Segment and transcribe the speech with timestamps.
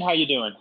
[0.00, 0.54] How you doing?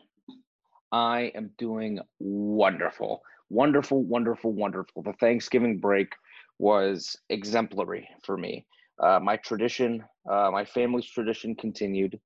[0.91, 3.21] I am doing wonderful.
[3.49, 5.03] Wonderful, wonderful, wonderful.
[5.03, 6.13] The Thanksgiving break
[6.59, 8.65] was exemplary for me.
[9.01, 12.19] Uh, my tradition, uh, my family's tradition continued.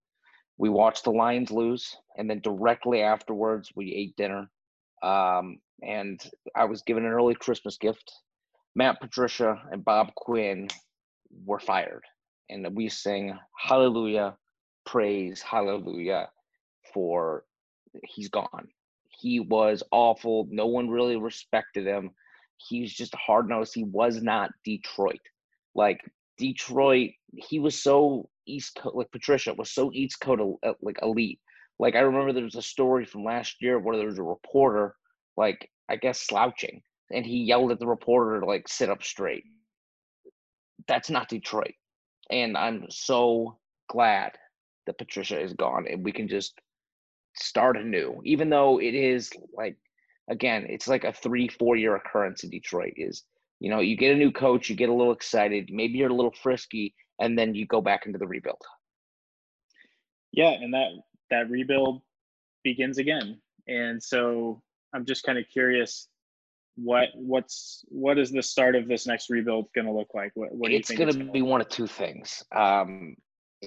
[0.58, 4.50] We watched the Lions lose, and then directly afterwards, we ate dinner.
[5.04, 6.22] Um, and
[6.56, 8.12] I was given an early Christmas gift.
[8.76, 10.68] Matt Patricia and Bob Quinn
[11.46, 12.04] were fired,
[12.50, 14.36] and we sing Hallelujah,
[14.86, 16.30] praise, Hallelujah
[16.96, 17.44] for
[18.04, 18.70] he's gone.
[19.10, 20.48] He was awful.
[20.50, 22.12] No one really respected him.
[22.58, 23.76] He's just a hard nosed.
[23.76, 25.20] He was not Detroit.
[25.76, 26.00] Like
[26.38, 28.96] Detroit, he was so East Coast.
[28.96, 30.42] Like Patricia was so East Coast
[30.82, 31.40] like elite.
[31.80, 34.96] Like I remember there was a story from last year where there was a reporter,
[35.36, 36.82] like I guess slouching,
[37.12, 39.44] and he yelled at the reporter to like sit up straight.
[40.88, 41.74] That's not Detroit,
[42.30, 43.58] and I'm so
[43.90, 44.32] glad
[44.86, 46.60] that Patricia is gone and we can just
[47.36, 49.78] start anew, even though it is like,
[50.30, 52.94] again, it's like a three, four year occurrence in Detroit.
[52.98, 53.24] Is
[53.60, 56.14] you know, you get a new coach, you get a little excited, maybe you're a
[56.14, 58.62] little frisky, and then you go back into the rebuild.
[60.32, 60.90] Yeah, and that
[61.32, 62.02] that rebuild
[62.64, 63.40] begins again.
[63.68, 64.62] And so
[64.94, 66.08] I'm just kind of curious
[66.76, 70.32] what what's what is the start of this next rebuild going to look like?
[70.36, 71.00] What, what do you think?
[71.00, 73.16] it's going to be one of two things, um,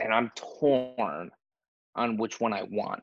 [0.00, 1.30] and I'm torn
[1.94, 3.02] on which one I want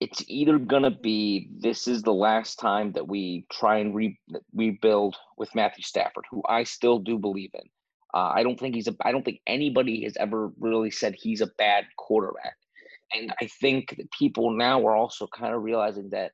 [0.00, 4.18] it's either gonna be this is the last time that we try and re-
[4.54, 7.68] rebuild with Matthew Stafford, who I still do believe in.
[8.14, 8.96] Uh, I don't think he's a.
[9.02, 12.56] I don't think anybody has ever really said he's a bad quarterback,
[13.12, 16.32] and I think that people now are also kind of realizing that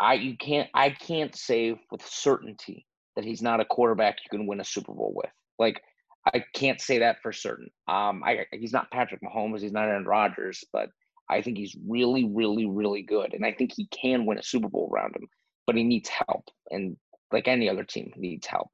[0.00, 4.46] I you can't I can't say with certainty that he's not a quarterback you can
[4.46, 5.30] win a Super Bowl with.
[5.58, 5.82] Like
[6.26, 7.70] I can't say that for certain.
[7.88, 10.90] Um, I he's not Patrick Mahomes, he's not Aaron Rodgers, but
[11.30, 13.32] I think he's really, really, really good.
[13.32, 15.28] And I think he can win a Super Bowl around him,
[15.66, 16.48] but he needs help.
[16.70, 16.96] And
[17.32, 18.70] like any other team, needs help.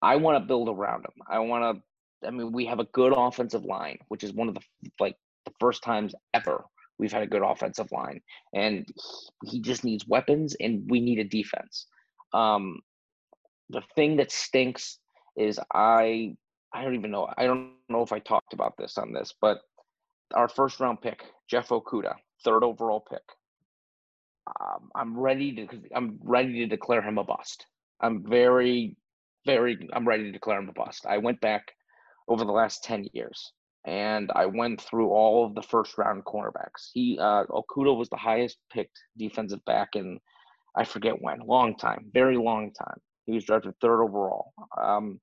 [0.00, 1.22] I want to build around him.
[1.28, 1.82] I want
[2.22, 4.60] to, I mean, we have a good offensive line, which is one of the,
[5.00, 6.64] like, the first times ever
[6.98, 8.20] we've had a good offensive line.
[8.54, 8.86] And
[9.44, 11.86] he just needs weapons, and we need a defense.
[12.32, 12.80] Um,
[13.70, 14.98] the thing that stinks
[15.36, 16.36] is I,
[16.72, 17.28] I don't even know.
[17.36, 19.58] I don't know if I talked about this on this, but
[20.34, 23.22] our first round pick, Jeff Okudah, third overall pick.
[24.60, 27.66] Um, I'm ready to I'm ready to declare him a bust.
[28.00, 28.96] I'm very,
[29.46, 31.06] very I'm ready to declare him a bust.
[31.06, 31.72] I went back
[32.28, 33.52] over the last 10 years
[33.86, 36.90] and I went through all of the first round cornerbacks.
[36.92, 40.18] He uh, Okudah was the highest picked defensive back in
[40.76, 42.98] I forget when, long time, very long time.
[43.26, 44.52] He was drafted third overall.
[44.80, 45.20] Um,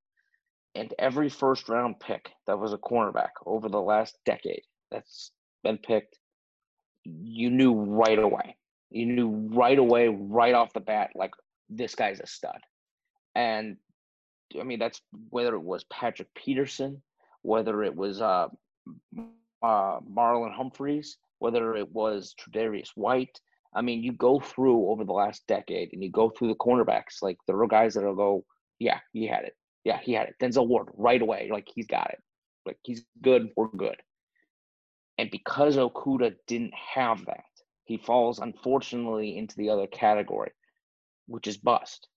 [0.75, 4.63] and every first round pick that was a cornerback over the last decade
[4.95, 5.31] that's
[5.63, 6.17] been picked,
[7.03, 8.56] you knew right away.
[8.89, 11.31] You knew right away, right off the bat, like
[11.69, 12.59] this guy's a stud.
[13.35, 13.78] And
[14.59, 17.01] I mean, that's whether it was Patrick Peterson,
[17.41, 18.47] whether it was uh,
[19.17, 23.39] uh, Marlon Humphreys, whether it was Tre'Davious White.
[23.73, 27.22] I mean, you go through over the last decade and you go through the cornerbacks.
[27.22, 28.45] Like there are guys that'll go,
[28.79, 29.56] yeah, he had it.
[29.83, 30.35] Yeah, he had it.
[30.41, 31.50] Denzel Ward right away.
[31.51, 32.23] Like he's got it.
[32.66, 33.50] Like he's good.
[33.57, 33.97] We're good.
[35.17, 37.45] And because Okudah didn't have that,
[37.85, 40.51] he falls unfortunately into the other category,
[41.27, 42.07] which is bust.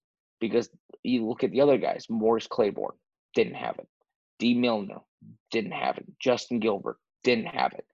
[0.41, 0.69] Because
[1.03, 2.97] you look at the other guys, Morris Claiborne
[3.35, 3.89] didn't have it.
[4.39, 5.01] Dee Milliner
[5.51, 6.07] didn't have it.
[6.21, 7.85] Justin Gilbert didn't have it.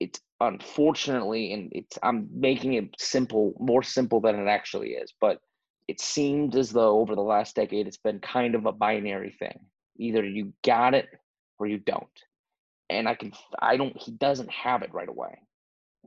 [0.00, 5.40] It's unfortunately, and it's I'm making it simple, more simple than it actually is, but
[5.88, 9.60] it seemed as though over the last decade it's been kind of a binary thing.
[9.96, 11.08] Either you got it
[11.58, 12.08] or you don't
[12.90, 15.38] and I can I don't he doesn't have it right away.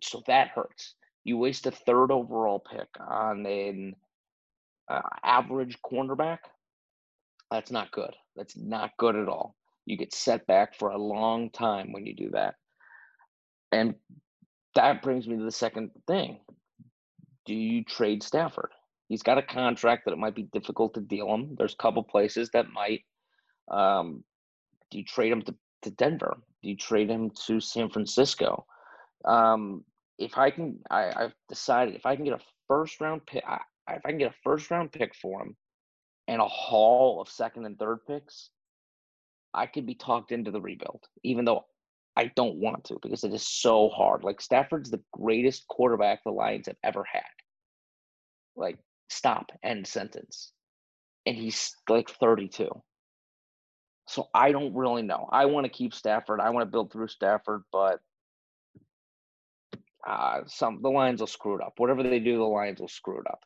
[0.03, 0.95] So that hurts.
[1.23, 3.95] You waste a third overall pick on an
[4.89, 6.39] uh, average cornerback.
[7.51, 8.15] That's not good.
[8.35, 9.55] That's not good at all.
[9.85, 12.55] You get set back for a long time when you do that.
[13.71, 13.95] And
[14.75, 16.39] that brings me to the second thing.
[17.45, 18.71] Do you trade Stafford?
[19.07, 21.55] He's got a contract that it might be difficult to deal him.
[21.57, 23.03] There's a couple places that might.
[23.69, 24.23] Um,
[24.91, 26.37] do you trade him to, to Denver?
[26.61, 28.65] You trade him to San Francisco?
[29.25, 29.83] Um,
[30.17, 33.59] if I can, I, I've decided if I can get a first round pick, I,
[33.89, 35.55] if I can get a first round pick for him
[36.27, 38.49] and a haul of second and third picks,
[39.53, 41.65] I could be talked into the rebuild, even though
[42.15, 44.23] I don't want to because it is so hard.
[44.23, 47.23] Like Stafford's the greatest quarterback the Lions have ever had.
[48.55, 48.77] Like,
[49.09, 50.51] stop, end sentence.
[51.25, 52.69] And he's like 32.
[54.09, 55.29] So I don't really know.
[55.31, 56.39] I want to keep Stafford.
[56.39, 57.99] I want to build through Stafford, but
[60.05, 61.73] uh, some the Lions will screw it up.
[61.77, 63.41] Whatever they do, the Lions will screw it up.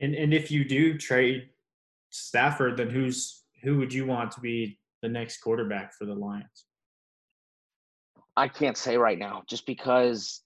[0.00, 1.48] And and if you do trade
[2.10, 6.66] Stafford, then who's who would you want to be the next quarterback for the Lions?
[8.36, 10.42] I can't say right now, just because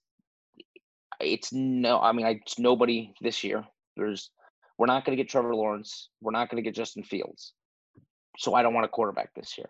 [1.21, 1.99] it's no.
[1.99, 3.63] I mean, I, it's nobody this year.
[3.95, 4.31] There's
[4.77, 6.09] we're not going to get Trevor Lawrence.
[6.21, 7.53] We're not going to get Justin Fields.
[8.37, 9.69] So I don't want a quarterback this year.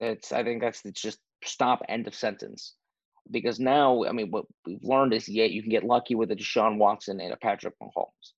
[0.00, 2.74] It's I think that's it's just stop end of sentence.
[3.30, 6.36] Because now, I mean, what we've learned is yeah, you can get lucky with a
[6.36, 8.32] Deshaun Watson and a Patrick Mahomes.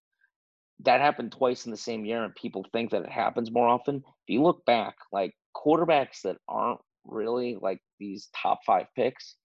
[0.85, 3.97] That happened twice in the same year, and people think that it happens more often.
[3.97, 9.37] If you look back, like quarterbacks that aren't really like these top five picks,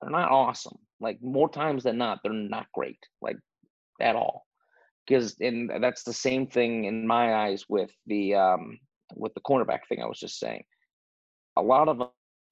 [0.00, 0.78] they're not awesome.
[1.00, 3.36] Like more times than not, they're not great, like
[4.00, 4.45] at all.
[5.06, 8.78] Because and that's the same thing in my eyes with the um
[9.14, 10.64] with the cornerback thing I was just saying.
[11.56, 11.98] A lot of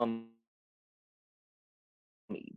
[0.00, 0.26] them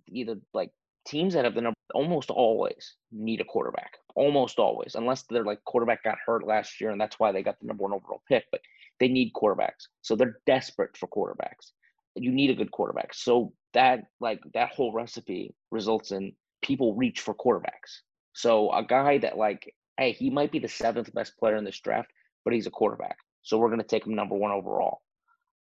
[0.08, 0.72] either like
[1.06, 3.98] teams that have the number almost always need a quarterback.
[4.16, 7.60] Almost always, unless their like quarterback got hurt last year and that's why they got
[7.60, 8.46] the number one overall pick.
[8.52, 8.62] But
[9.00, 9.88] they need quarterbacks.
[10.02, 11.72] So they're desperate for quarterbacks.
[12.16, 13.14] You need a good quarterback.
[13.14, 18.02] So that like that whole recipe results in people reach for quarterbacks.
[18.34, 21.80] So a guy that like, hey, he might be the seventh best player in this
[21.80, 22.12] draft,
[22.44, 23.18] but he's a quarterback.
[23.42, 25.02] So we're gonna take him number one overall.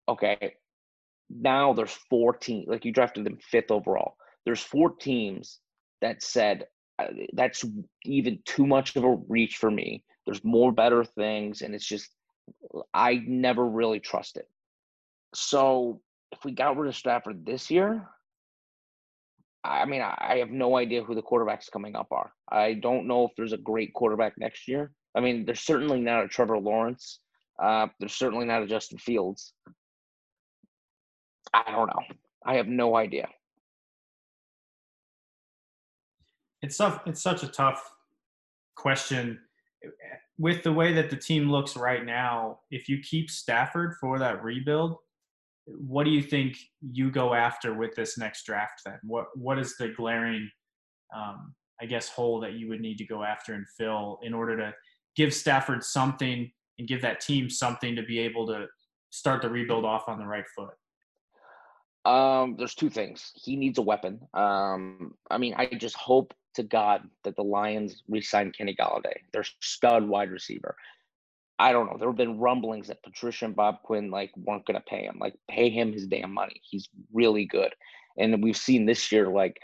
[0.07, 0.55] Okay.
[1.29, 4.15] Now there's four teams, like you drafted them fifth overall.
[4.45, 5.59] There's four teams
[6.01, 6.65] that said
[6.99, 7.63] uh, that's
[8.03, 10.03] even too much of a reach for me.
[10.25, 12.09] There's more better things, and it's just
[12.93, 14.43] I never really trusted.
[15.33, 16.01] So
[16.31, 18.07] if we got rid of Stafford this year,
[19.63, 22.31] I mean, I have no idea who the quarterbacks coming up are.
[22.49, 24.91] I don't know if there's a great quarterback next year.
[25.15, 27.19] I mean, there's certainly not a Trevor Lawrence.
[27.61, 29.53] Uh, there's certainly not a Justin Fields.
[31.53, 32.15] I don't know.
[32.45, 33.27] I have no idea.
[36.61, 37.01] It's tough.
[37.05, 37.87] It's such a tough
[38.75, 39.39] question
[40.37, 44.43] with the way that the team looks right now, if you keep Stafford for that
[44.43, 44.97] rebuild,
[45.79, 48.81] what do you think you go after with this next draft?
[48.85, 50.50] Then, what what is the glaring,
[51.15, 54.57] um, I guess, hole that you would need to go after and fill in order
[54.57, 54.73] to
[55.15, 58.68] give Stafford something and give that team something to be able to
[59.12, 60.73] start the rebuild off on the right foot?
[62.03, 63.31] Um, there's two things.
[63.35, 64.21] He needs a weapon.
[64.33, 69.44] Um, I mean, I just hope to God that the Lions re-sign Kenny Golladay, their
[69.59, 70.75] stud wide receiver.
[71.61, 71.97] I don't know.
[71.99, 75.17] There have been rumblings that Patricia and Bob Quinn like weren't going to pay him.
[75.19, 76.59] Like pay him his damn money.
[76.63, 77.73] He's really good,
[78.17, 79.59] and we've seen this year like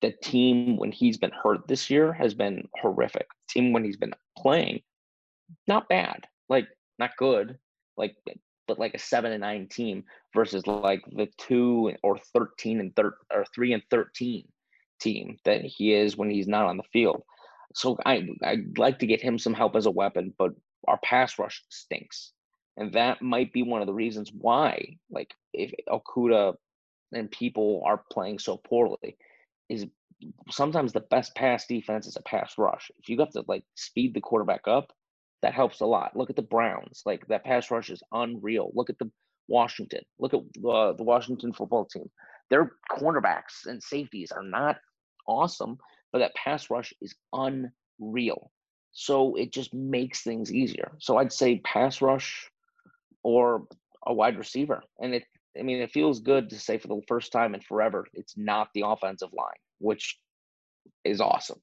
[0.00, 3.26] the team when he's been hurt this year has been horrific.
[3.28, 4.80] The team when he's been playing,
[5.68, 6.26] not bad.
[6.48, 6.66] Like
[6.98, 7.58] not good.
[7.98, 8.16] Like
[8.66, 10.04] but like a seven and nine team
[10.34, 14.48] versus like the two or thirteen and thir- or three and thirteen
[14.98, 17.22] team that he is when he's not on the field.
[17.74, 20.54] So I I'd like to get him some help as a weapon, but
[20.88, 22.32] our pass rush stinks.
[22.76, 26.54] And that might be one of the reasons why, like, if Okudah
[27.12, 29.16] and people are playing so poorly,
[29.68, 29.86] is
[30.50, 32.90] sometimes the best pass defense is a pass rush.
[32.98, 34.92] If you have to like speed the quarterback up,
[35.42, 36.16] that helps a lot.
[36.16, 38.70] Look at the Browns; like that pass rush is unreal.
[38.74, 39.10] Look at the
[39.48, 40.02] Washington.
[40.18, 42.10] Look at uh, the Washington football team.
[42.50, 44.78] Their cornerbacks and safeties are not
[45.26, 45.78] awesome,
[46.12, 48.50] but that pass rush is unreal.
[48.94, 50.92] So it just makes things easier.
[50.98, 52.48] So I'd say pass rush
[53.24, 53.66] or
[54.06, 54.82] a wide receiver.
[55.00, 55.24] And it,
[55.58, 58.68] I mean, it feels good to say for the first time in forever, it's not
[58.72, 59.48] the offensive line,
[59.78, 60.18] which
[61.04, 61.60] is awesome.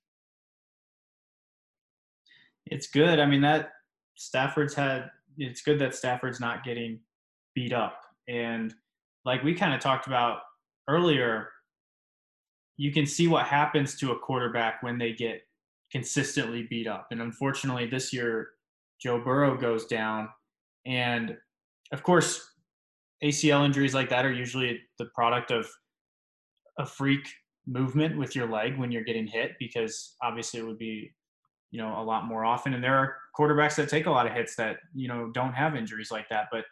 [2.66, 3.20] It's good.
[3.20, 3.70] I mean, that
[4.16, 7.00] Stafford's had, it's good that Stafford's not getting
[7.56, 7.98] beat up.
[8.28, 8.74] And
[9.24, 10.40] like we kind of talked about
[10.90, 11.48] earlier,
[12.76, 15.44] you can see what happens to a quarterback when they get
[15.91, 17.07] consistently beat up.
[17.12, 18.50] And unfortunately, this year,
[19.01, 20.29] Joe Burrow goes down.
[20.86, 21.38] And
[21.91, 22.53] of course,
[23.24, 25.69] ACL injuries like that are usually the product of
[26.79, 27.27] a freak
[27.67, 31.12] movement with your leg when you're getting hit because obviously it would be
[31.69, 34.33] you know a lot more often and there are quarterbacks that take a lot of
[34.33, 36.65] hits that you know don't have injuries like that but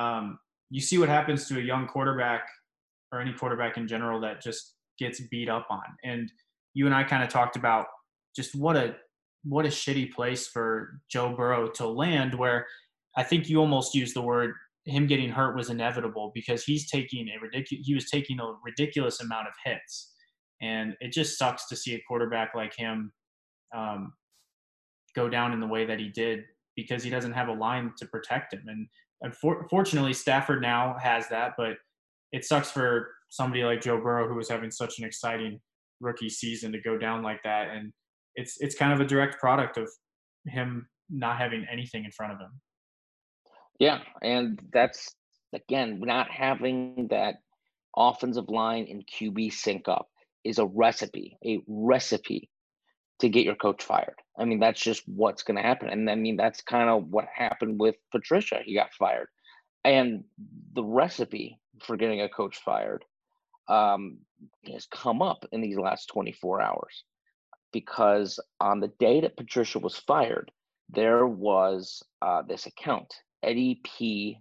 [0.00, 0.38] um,
[0.70, 2.42] you see what happens to a young quarterback
[3.12, 5.82] or any quarterback in general that just gets beat up on.
[6.04, 6.30] And
[6.74, 7.86] you and I kind of talked about
[8.34, 8.96] just what a
[9.44, 12.66] what a shitty place for Joe Burrow to land where
[13.16, 14.54] I think you almost used the word
[14.86, 19.20] him getting hurt was inevitable because he's taking a ridiculous he was taking a ridiculous
[19.20, 20.12] amount of hits.
[20.62, 23.12] And it just sucks to see a quarterback like him
[23.74, 24.12] um,
[25.16, 26.40] go down in the way that he did
[26.76, 28.64] because he doesn't have a line to protect him.
[28.66, 28.86] And
[29.22, 31.76] unfortunately, Stafford now has that, but
[32.32, 35.60] it sucks for somebody like Joe Burrow who was having such an exciting
[36.00, 37.92] rookie season to go down like that and
[38.34, 39.88] it's it's kind of a direct product of
[40.46, 42.50] him not having anything in front of him.
[43.78, 45.14] Yeah, and that's
[45.52, 47.36] again not having that
[47.96, 50.08] offensive line and QB sync up
[50.44, 52.48] is a recipe, a recipe
[53.20, 54.14] to get your coach fired.
[54.38, 55.90] I mean, that's just what's going to happen.
[55.90, 58.60] And I mean, that's kind of what happened with Patricia.
[58.64, 59.28] He got fired.
[59.84, 60.24] And
[60.74, 63.04] the recipe for getting a coach fired
[63.68, 64.18] um,
[64.72, 67.04] has come up in these last 24 hours
[67.72, 70.50] because on the day that Patricia was fired,
[70.88, 74.38] there was uh, this account, Eddie P.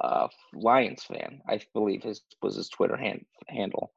[0.00, 3.92] Uh, Lions fan, I believe his was his Twitter hand, handle.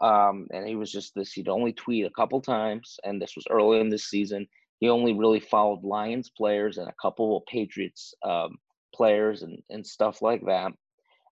[0.00, 3.46] Um, and he was just this, he'd only tweet a couple times, and this was
[3.50, 4.46] early in this season.
[4.78, 8.58] He only really followed Lions players and a couple of Patriots um,
[8.94, 10.72] players and, and stuff like that.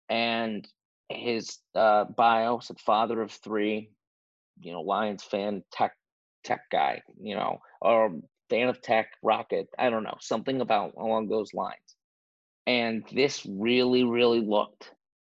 [0.09, 0.69] And
[1.09, 3.91] his uh, bio said father of three,
[4.61, 5.95] you know, Lions fan, tech
[6.45, 8.21] tech guy, you know, or
[8.51, 11.97] fan of tech, rocket, I don't know, something about along those lines.
[12.67, 14.91] And this really, really looked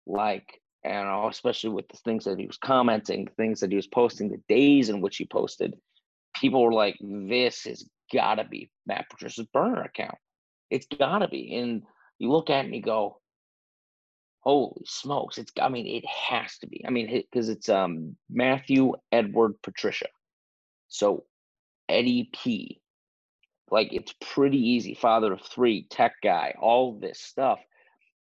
[0.05, 4.29] like, know, especially with the things that he was commenting, things that he was posting,
[4.29, 5.75] the days in which he posted,
[6.35, 10.17] people were like, this has got to be Matt Patricia's burner account.
[10.69, 11.55] It's got to be.
[11.55, 11.83] And
[12.19, 13.19] you look at it and you go,
[14.45, 18.93] holy smokes it's i mean it has to be i mean because it's um matthew
[19.11, 20.05] edward patricia
[20.95, 21.25] so
[21.89, 22.81] eddie p.
[23.71, 24.93] Like it's pretty easy.
[24.93, 27.59] Father of three tech guy all this stuff.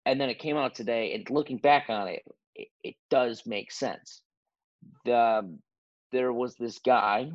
[0.04, 2.22] And then it came out today and looking back on it
[2.54, 4.22] it, it does make sense.
[5.04, 5.58] The
[6.12, 7.30] there was this guy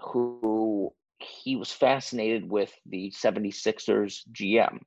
[0.00, 4.80] who he was fascinated with the 76ers gm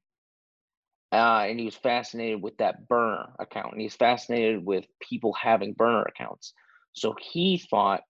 [1.11, 5.73] uh, and he was fascinated with that burner account and he's fascinated with people having
[5.73, 6.53] burner accounts.
[6.93, 8.01] So he thought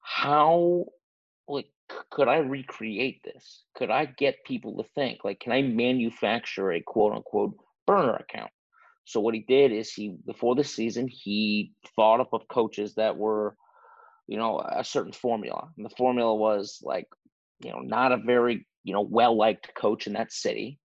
[0.00, 0.86] how
[1.48, 1.66] like
[2.10, 3.64] could i recreate this?
[3.74, 8.50] Could i get people to think like can i manufacture a quote unquote burner account?
[9.04, 13.16] So what he did is he before the season he thought up of coaches that
[13.16, 13.56] were
[14.26, 17.08] you know a certain formula and the formula was like
[17.60, 20.78] you know not a very you know well liked coach in that city.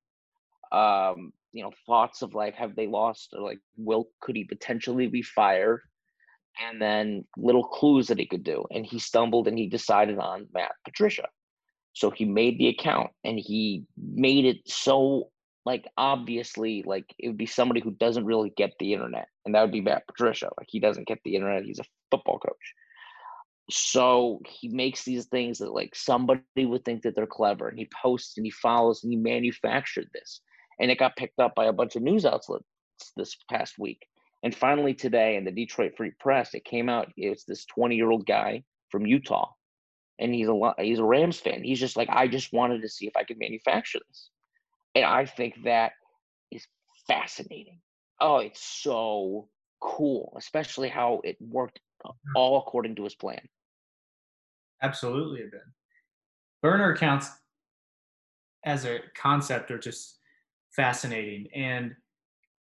[0.71, 5.07] Um, you know, thoughts of like, have they lost or like, will could he potentially
[5.07, 5.81] be fired?
[6.61, 8.65] And then little clues that he could do.
[8.71, 11.27] And he stumbled and he decided on Matt Patricia.
[11.93, 15.29] So he made the account and he made it so
[15.65, 19.27] like obviously like it would be somebody who doesn't really get the internet.
[19.45, 20.49] And that would be Matt Patricia.
[20.57, 21.63] Like he doesn't get the internet.
[21.63, 22.73] He's a football coach.
[23.71, 27.89] So he makes these things that like somebody would think that they're clever and he
[28.01, 30.41] posts and he follows and he manufactured this
[30.79, 32.65] and it got picked up by a bunch of news outlets
[33.15, 34.05] this past week.
[34.45, 37.11] And finally, today in the Detroit Free Press, it came out.
[37.17, 39.49] It's this 20 year old guy from Utah,
[40.19, 41.63] and he's a he's a Rams fan.
[41.63, 44.29] He's just like, I just wanted to see if I could manufacture this,
[44.93, 45.93] and I think that
[46.51, 46.63] is
[47.07, 47.79] fascinating.
[48.21, 49.49] Oh, it's so
[49.81, 51.79] cool, especially how it worked
[52.35, 53.41] all according to his plan.
[54.79, 55.61] Absolutely, it did.
[56.61, 57.31] Burner accounts
[58.63, 60.19] as a concept are just
[60.75, 61.95] fascinating and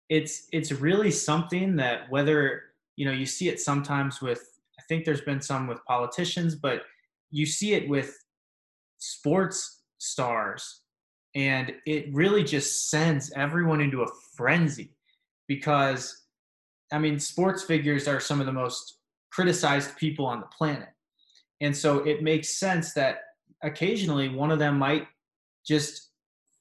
[0.09, 2.63] it's it's really something that whether
[2.95, 4.41] you know you see it sometimes with
[4.79, 6.81] i think there's been some with politicians but
[7.31, 8.15] you see it with
[8.97, 10.81] sports stars.
[11.35, 14.95] And it really just sends everyone into a frenzy
[15.47, 16.25] because
[16.91, 18.97] i mean sports figures are some of the most
[19.31, 20.89] criticized people on the planet.
[21.61, 23.19] And so it makes sense that
[23.63, 25.07] occasionally one of them might
[25.65, 26.09] just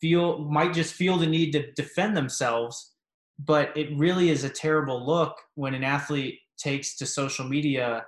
[0.00, 2.94] feel might just feel the need to defend themselves
[3.38, 8.04] but it really is a terrible look when an athlete takes to social media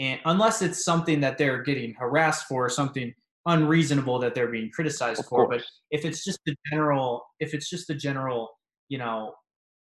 [0.00, 3.12] and unless it's something that they're getting harassed for or something
[3.46, 7.86] unreasonable that they're being criticized for but if it's just the general if it's just
[7.88, 8.50] the general
[8.88, 9.32] you know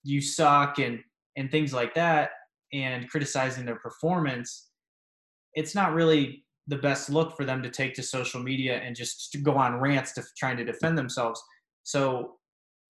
[0.03, 0.99] you suck and
[1.35, 2.29] and things like that
[2.71, 4.69] and criticizing their performance
[5.55, 9.35] it's not really the best look for them to take to social media and just
[9.43, 11.41] go on rants to trying to defend themselves.
[11.83, 12.35] So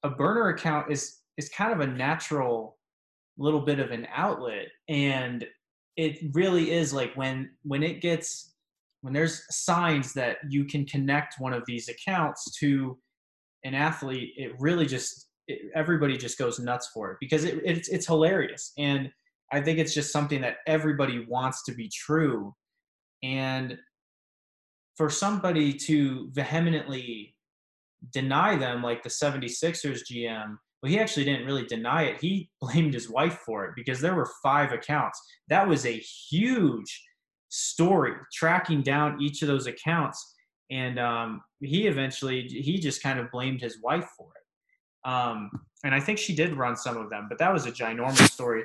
[0.04, 2.78] a burner account is is kind of a natural
[3.38, 5.46] little bit of an outlet and
[5.96, 8.54] it really is like when when it gets
[9.02, 12.98] when there's signs that you can connect one of these accounts to
[13.64, 17.88] an athlete it really just it, everybody just goes nuts for it because it, it's
[17.88, 19.10] it's hilarious and
[19.54, 22.54] i think it's just something that everybody wants to be true
[23.24, 23.78] and
[24.98, 27.34] for somebody to vehemently
[28.12, 32.22] deny them, like the 76ers GM, Well, he actually didn't really deny it.
[32.22, 35.22] He blamed his wife for it because there were five accounts.
[35.48, 37.04] That was a huge
[37.50, 40.36] story tracking down each of those accounts.
[40.72, 45.10] And um, he eventually, he just kind of blamed his wife for it.
[45.10, 45.50] Um,
[45.84, 48.64] and I think she did run some of them, but that was a ginormous story.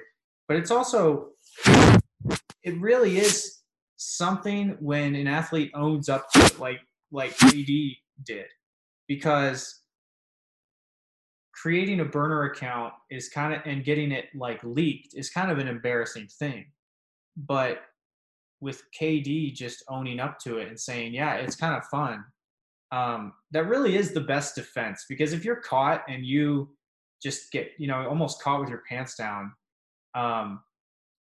[0.48, 1.30] But it's also,
[2.62, 3.60] it really is
[3.96, 6.80] something when an athlete owns up to it, like
[7.12, 8.46] like KD did,
[9.06, 9.82] because
[11.64, 15.56] creating a burner account is kind of and getting it like leaked is kind of
[15.56, 16.66] an embarrassing thing.
[17.38, 17.78] But
[18.60, 22.22] with KD just owning up to it and saying, "Yeah, it's kind of fun,"
[22.92, 25.06] um, that really is the best defense.
[25.08, 26.68] Because if you're caught and you
[27.22, 29.50] just get, you know, almost caught with your pants down,
[30.14, 30.60] um,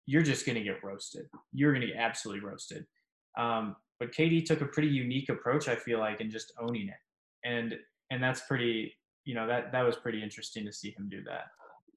[0.06, 1.26] you're just going to get roasted.
[1.52, 2.87] You're going to get absolutely roasted.
[3.37, 7.02] Um, but KD took a pretty unique approach, I feel like, in just owning it,
[7.44, 7.75] and
[8.11, 11.46] and that's pretty you know that that was pretty interesting to see him do that.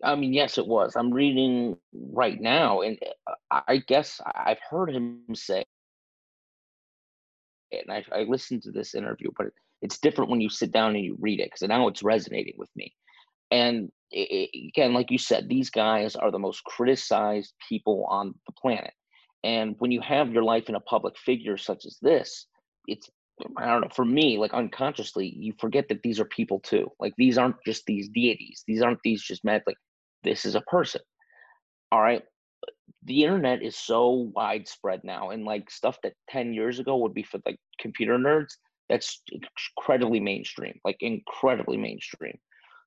[0.03, 0.95] I mean, yes, it was.
[0.95, 5.63] I'm reading right now, and uh, I guess I've heard him say,
[7.71, 9.47] and I, I listened to this interview, but
[9.81, 12.69] it's different when you sit down and you read it because now it's resonating with
[12.75, 12.93] me.
[13.51, 18.53] And it, again, like you said, these guys are the most criticized people on the
[18.53, 18.93] planet.
[19.43, 22.47] And when you have your life in a public figure such as this,
[22.87, 23.09] it's
[23.57, 26.91] I don't know, for me, like unconsciously, you forget that these are people too.
[26.99, 28.63] Like these aren't just these deities.
[28.67, 29.63] These aren't these just mad.
[29.65, 29.77] Like
[30.23, 31.01] this is a person.
[31.91, 32.23] All right.
[33.03, 37.23] The internet is so widespread now, and like stuff that 10 years ago would be
[37.23, 38.53] for like computer nerds,
[38.87, 39.21] that's
[39.77, 42.37] incredibly mainstream, like incredibly mainstream.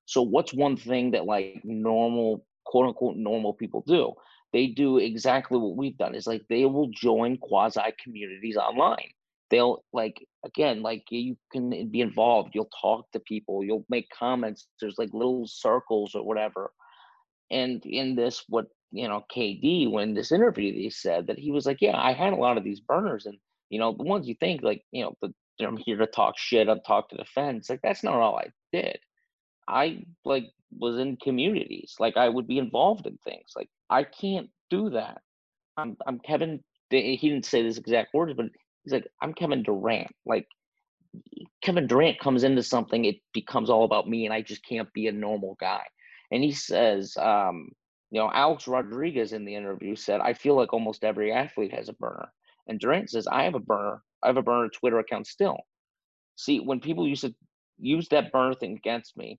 [0.05, 4.13] So, what's one thing that like normal, quote unquote, normal people do?
[4.53, 9.11] They do exactly what we've done is like they will join quasi communities online
[9.49, 14.67] they'll like again like you can be involved you'll talk to people you'll make comments
[14.81, 16.71] there's like little circles or whatever.
[17.49, 21.65] And in this what you know kd when this interview he said that he was
[21.65, 23.37] like yeah i had a lot of these burners and
[23.69, 25.33] you know the ones you think like you know the,
[25.65, 28.47] i'm here to talk shit i'm talk to the it's like that's not all i
[28.71, 28.99] did.
[29.67, 30.45] I like
[30.77, 35.21] was in communities like i would be involved in things like i can't do that.
[35.75, 38.45] I'm, I'm kevin he didn't say this exact words but
[38.87, 40.07] He's like, I'm Kevin Durant.
[40.25, 40.47] Like
[41.61, 45.07] Kevin Durant comes into something, it becomes all about me, and I just can't be
[45.07, 45.83] a normal guy.
[46.31, 47.67] And he says, um,
[48.11, 51.89] you know, Alex Rodriguez in the interview said, I feel like almost every athlete has
[51.89, 52.31] a burner.
[52.67, 54.01] And Durant says, I have a burner.
[54.23, 55.57] I have a burner Twitter account still.
[56.37, 57.35] See, when people used to
[57.77, 59.37] use that burner thing against me,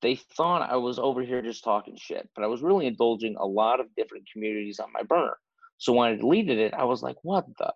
[0.00, 3.46] they thought I was over here just talking shit, but I was really indulging a
[3.46, 5.36] lot of different communities on my burner.
[5.78, 7.72] So when I deleted it, I was like, what the?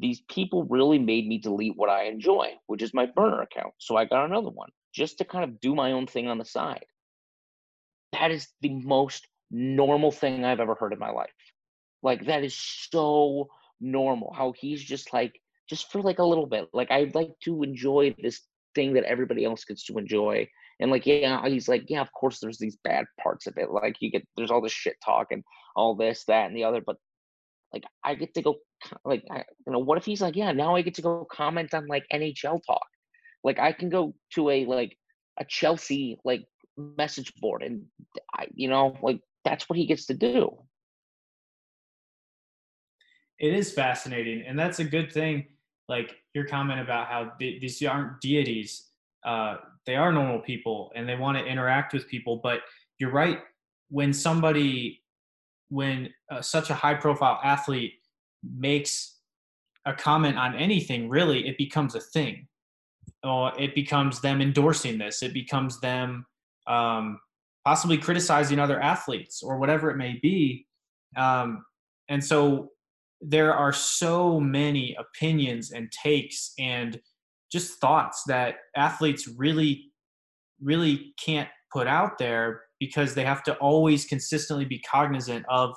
[0.00, 3.74] These people really made me delete what I enjoy, which is my burner account.
[3.78, 6.44] So I got another one just to kind of do my own thing on the
[6.44, 6.84] side.
[8.12, 11.28] That is the most normal thing I've ever heard in my life.
[12.02, 16.68] Like, that is so normal how he's just like, just for like a little bit.
[16.72, 18.40] Like, I'd like to enjoy this
[18.74, 20.48] thing that everybody else gets to enjoy.
[20.80, 23.70] And like, yeah, he's like, yeah, of course, there's these bad parts of it.
[23.70, 25.44] Like, you get, there's all this shit talk and
[25.76, 26.80] all this, that, and the other.
[26.80, 26.96] But
[27.72, 28.56] like I get to go
[29.04, 31.74] like I, you know what if he's like yeah now I get to go comment
[31.74, 32.86] on like NHL talk.
[33.42, 34.96] Like I can go to a like
[35.38, 36.44] a Chelsea like
[36.76, 37.84] message board and
[38.34, 40.58] I you know like that's what he gets to do.
[43.38, 45.46] It is fascinating and that's a good thing
[45.88, 48.86] like your comment about how these aren't deities
[49.24, 52.60] uh, they are normal people and they want to interact with people but
[52.98, 53.40] you're right
[53.88, 55.02] when somebody
[55.70, 57.94] when uh, such a high profile athlete
[58.42, 59.16] makes
[59.86, 62.46] a comment on anything, really, it becomes a thing.
[63.24, 65.22] Or it becomes them endorsing this.
[65.22, 66.26] It becomes them
[66.66, 67.18] um,
[67.64, 70.66] possibly criticizing other athletes or whatever it may be.
[71.16, 71.64] Um,
[72.08, 72.70] and so
[73.20, 77.00] there are so many opinions and takes and
[77.52, 79.92] just thoughts that athletes really,
[80.62, 85.76] really can't put out there because they have to always consistently be cognizant of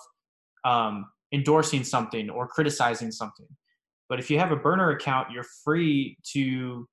[0.66, 3.46] um, endorsing something or criticizing something.
[4.10, 6.88] But if you have a burner account, you're free to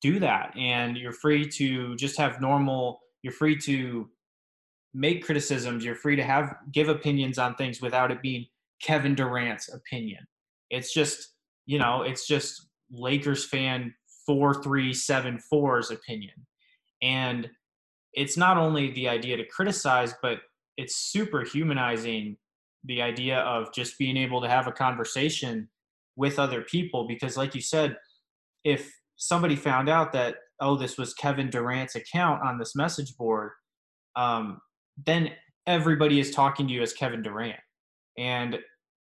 [0.00, 4.08] do that and you're free to just have normal, you're free to
[4.94, 8.46] make criticisms, you're free to have give opinions on things without it being
[8.82, 10.26] Kevin Durant's opinion.
[10.70, 11.34] It's just,
[11.66, 13.94] you know, it's just Lakers fan
[14.28, 16.34] 4374's opinion.
[17.00, 17.48] And
[18.14, 20.38] it's not only the idea to criticize, but
[20.76, 22.36] it's super humanizing
[22.84, 25.68] the idea of just being able to have a conversation
[26.16, 27.06] with other people.
[27.06, 27.96] Because, like you said,
[28.64, 33.50] if somebody found out that oh, this was Kevin Durant's account on this message board,
[34.14, 34.60] um,
[35.04, 35.32] then
[35.66, 37.58] everybody is talking to you as Kevin Durant.
[38.16, 38.58] And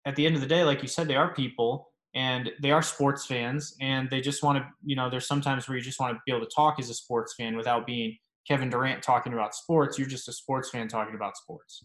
[0.07, 2.83] at the end of the day, like you said, they are people and they are
[2.83, 6.15] sports fans and they just want to, you know, there's sometimes where you just want
[6.15, 9.55] to be able to talk as a sports fan without being Kevin Durant talking about
[9.55, 9.99] sports.
[9.99, 11.85] You're just a sports fan talking about sports.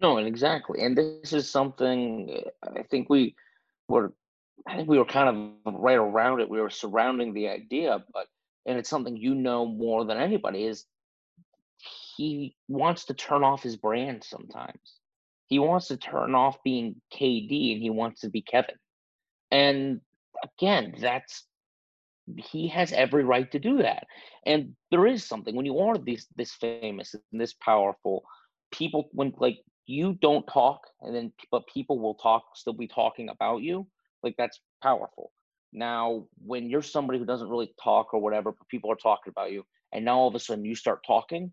[0.00, 0.82] No, and exactly.
[0.82, 3.34] And this is something I think we
[3.88, 4.12] were
[4.66, 6.48] I think we were kind of right around it.
[6.48, 8.26] We were surrounding the idea, but
[8.66, 10.84] and it's something you know more than anybody is
[12.16, 15.00] he wants to turn off his brand sometimes.
[15.46, 18.74] He wants to turn off being KD and he wants to be Kevin.
[19.50, 20.00] And
[20.42, 21.44] again, that's
[22.36, 24.06] he has every right to do that.
[24.46, 28.24] And there is something when you are this this famous and this powerful,
[28.72, 33.30] people when like you don't talk and then but people will talk still be talking
[33.30, 33.86] about you
[34.22, 35.32] like that's powerful.
[35.72, 39.52] Now when you're somebody who doesn't really talk or whatever but people are talking about
[39.52, 41.52] you and now all of a sudden you start talking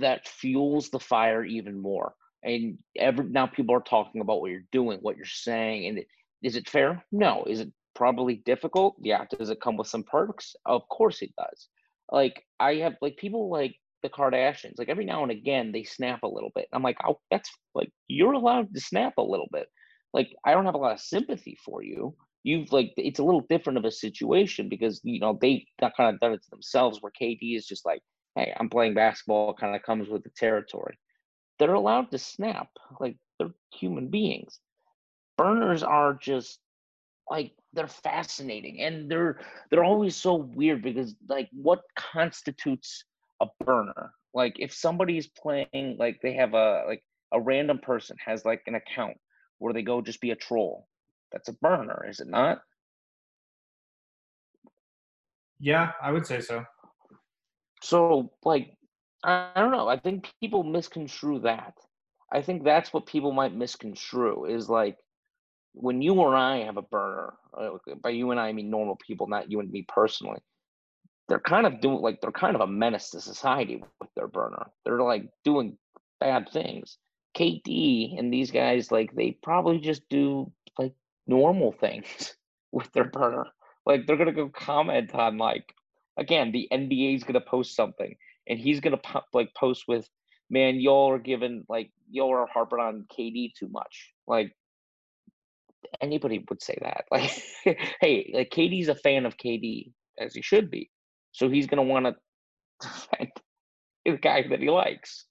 [0.00, 2.14] that fuels the fire even more.
[2.42, 6.04] And every now people are talking about what you're doing what you're saying and
[6.42, 7.04] is it fair?
[7.12, 7.44] No.
[7.46, 11.68] Is it probably difficult yeah does it come with some perks of course it does
[12.10, 14.78] like i have like people like the Kardashians.
[14.78, 16.68] Like every now and again, they snap a little bit.
[16.72, 19.68] I'm like, oh, that's like you're allowed to snap a little bit.
[20.12, 22.14] Like I don't have a lot of sympathy for you.
[22.42, 26.20] You've like it's a little different of a situation because you know they kind of
[26.20, 26.98] done it to themselves.
[27.00, 28.00] Where KD is just like,
[28.34, 29.54] hey, I'm playing basketball.
[29.54, 30.98] Kind of comes with the territory.
[31.58, 32.68] They're allowed to snap.
[32.98, 34.58] Like they're human beings.
[35.36, 36.58] Burners are just
[37.30, 39.40] like they're fascinating and they're
[39.70, 43.04] they're always so weird because like what constitutes
[43.40, 44.12] a burner.
[44.34, 48.74] Like if somebody's playing, like they have a like a random person has like an
[48.74, 49.16] account
[49.58, 50.86] where they go just be a troll.
[51.32, 52.60] That's a burner, is it not?
[55.60, 56.64] Yeah, I would say so.
[57.82, 58.76] So like
[59.22, 59.88] I don't know.
[59.88, 61.74] I think people misconstrue that.
[62.32, 64.96] I think that's what people might misconstrue is like
[65.72, 67.34] when you or I have a burner.
[67.52, 67.70] Uh,
[68.02, 70.40] by you and I, I mean normal people, not you and me personally
[71.30, 74.66] they're kind of doing like they're kind of a menace to society with their burner.
[74.84, 75.78] They're like doing
[76.18, 76.98] bad things.
[77.38, 80.92] KD and these guys like they probably just do like
[81.28, 82.34] normal things
[82.72, 83.46] with their burner.
[83.86, 85.72] Like they're gonna go comment on like
[86.16, 88.16] again the NBA is gonna post something
[88.48, 89.00] and he's gonna
[89.32, 90.10] like post with
[90.50, 94.12] man y'all are giving like y'all are harping on KD too much.
[94.26, 94.56] Like
[96.00, 97.04] anybody would say that.
[97.10, 97.30] Like
[98.00, 100.90] hey, like KD's a fan of KD as he should be.
[101.32, 102.14] So he's to want to
[102.80, 103.30] defend
[104.04, 105.26] the guy that he likes.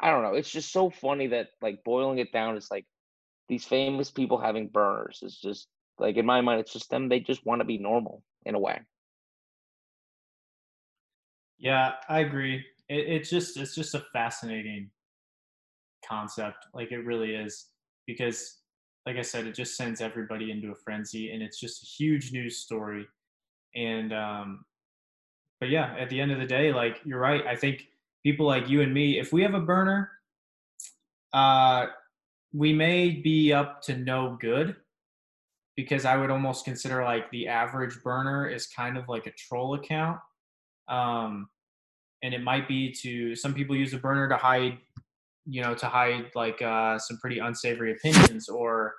[0.00, 0.34] I don't know.
[0.34, 2.86] It's just so funny that like boiling it down, it's like
[3.48, 5.66] these famous people having burners It's just
[5.98, 7.08] like in my mind, it's just them.
[7.08, 8.80] They just want to be normal in a way.
[11.58, 12.64] Yeah, I agree.
[12.88, 14.90] It, it's just it's just a fascinating
[16.08, 16.66] concept.
[16.72, 17.66] Like it really is
[18.06, 18.58] because,
[19.06, 22.32] like I said, it just sends everybody into a frenzy, and it's just a huge
[22.32, 23.06] news story.
[23.74, 24.64] And um,
[25.60, 27.46] but yeah, at the end of the day, like you're right.
[27.46, 27.88] I think
[28.22, 30.10] people like you and me, if we have a burner,
[31.32, 31.86] uh,
[32.52, 34.76] we may be up to no good
[35.76, 39.74] because I would almost consider like the average burner is kind of like a troll
[39.74, 40.18] account.
[40.88, 41.48] Um,
[42.22, 44.78] and it might be to some people use a burner to hide,
[45.48, 48.94] you know, to hide like uh, some pretty unsavory opinions or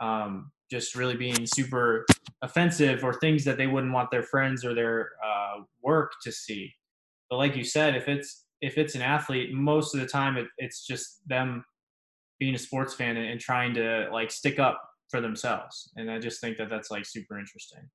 [0.00, 2.04] um, just really being super
[2.42, 6.70] offensive or things that they wouldn't want their friends or their uh, work to see.
[7.30, 10.46] But like you said, if it's if it's an athlete, most of the time it,
[10.58, 11.64] it's just them
[12.38, 15.90] being a sports fan and, and trying to like stick up for themselves.
[15.96, 17.88] And I just think that that's like super interesting.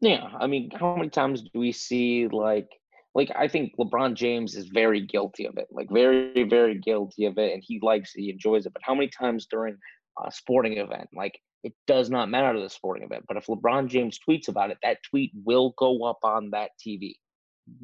[0.00, 2.68] Yeah, I mean, how many times do we see like
[3.14, 7.38] like I think LeBron James is very guilty of it, like very very guilty of
[7.38, 8.72] it, and he likes he enjoys it.
[8.72, 9.76] But how many times during
[10.24, 13.24] a sporting event, like it does not matter the sporting event.
[13.26, 17.14] But if LeBron James tweets about it, that tweet will go up on that TV.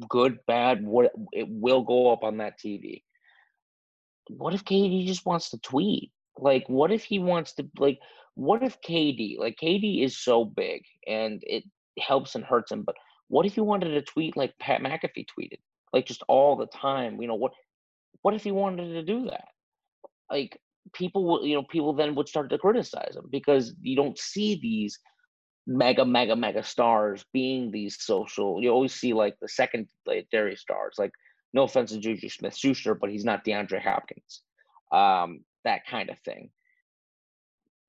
[0.07, 3.01] Good, bad, what it will go up on that TV.
[4.29, 6.11] What if KD just wants to tweet?
[6.37, 7.97] Like, what if he wants to like?
[8.35, 11.63] What if KD like KD is so big and it
[11.99, 12.95] helps and hurts him, but
[13.31, 15.59] what if he wanted to tweet like Pat McAfee tweeted,
[15.93, 17.21] like just all the time?
[17.21, 17.53] You know what?
[18.23, 19.45] What if he wanted to do that?
[20.29, 20.59] Like
[20.93, 24.59] people will, you know, people then would start to criticize him because you don't see
[24.61, 24.99] these
[25.65, 28.61] mega, mega, mega stars being these social.
[28.61, 31.11] You always see like the second secondary stars, like
[31.53, 34.41] no offense to Juju Smith Schuster, but he's not DeAndre Hopkins.
[34.91, 36.49] Um, that kind of thing.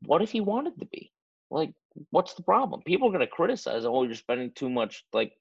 [0.04, 1.10] What if he wanted to be?
[1.50, 1.72] Like,
[2.10, 2.82] what's the problem?
[2.82, 5.32] People are gonna criticize, oh, you're spending too much like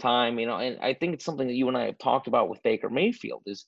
[0.00, 2.48] time, you know, and I think it's something that you and I have talked about
[2.48, 3.66] with Baker Mayfield is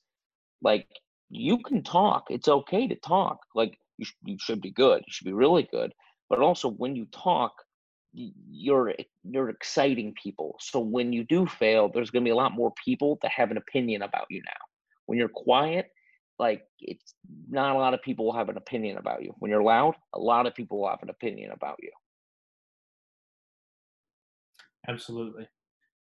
[0.61, 0.87] like
[1.29, 2.25] you can talk.
[2.29, 3.39] It's okay to talk.
[3.55, 4.99] Like you, sh- you should be good.
[5.07, 5.93] You should be really good.
[6.29, 7.53] But also when you talk,
[8.13, 10.57] you're you're exciting people.
[10.59, 13.51] So when you do fail, there's going to be a lot more people that have
[13.51, 14.65] an opinion about you now.
[15.05, 15.87] When you're quiet,
[16.37, 17.13] like it's
[17.49, 19.33] not a lot of people will have an opinion about you.
[19.39, 21.91] When you're loud, a lot of people will have an opinion about you.
[24.87, 25.47] Absolutely.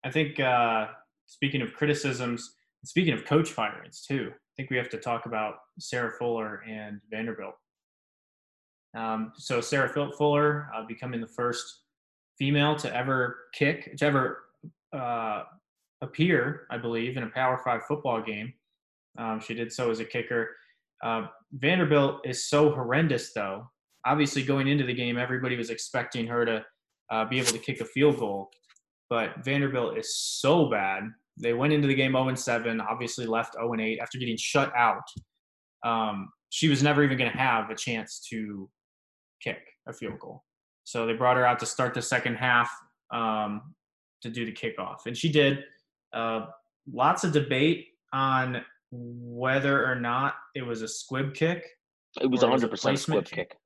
[0.03, 0.87] I think uh,
[1.25, 5.55] speaking of criticisms, speaking of coach firings too, I think we have to talk about
[5.79, 7.55] Sarah Fuller and Vanderbilt.
[8.95, 11.81] Um, so Sarah Fuller uh, becoming the first
[12.37, 14.43] female to ever kick, to ever
[14.93, 15.43] uh,
[16.01, 18.53] appear, I believe, in a Power Five football game.
[19.17, 20.55] Um, she did so as a kicker.
[21.03, 23.69] Uh, Vanderbilt is so horrendous, though.
[24.05, 26.65] Obviously, going into the game, everybody was expecting her to
[27.11, 28.49] uh, be able to kick a field goal,
[29.09, 31.03] but Vanderbilt is so bad.
[31.37, 35.03] They went into the game 0 7, obviously left 0 8 after getting shut out.
[35.83, 38.69] Um, she was never even going to have a chance to
[39.41, 40.43] kick a field goal.
[40.83, 42.69] So they brought her out to start the second half
[43.13, 43.73] um,
[44.21, 45.63] to do the kickoff, and she did.
[46.13, 46.45] Uh,
[46.91, 51.65] lots of debate on whether or not it was a squib kick.
[52.21, 53.49] It was 100% a squib kick.
[53.49, 53.57] kick.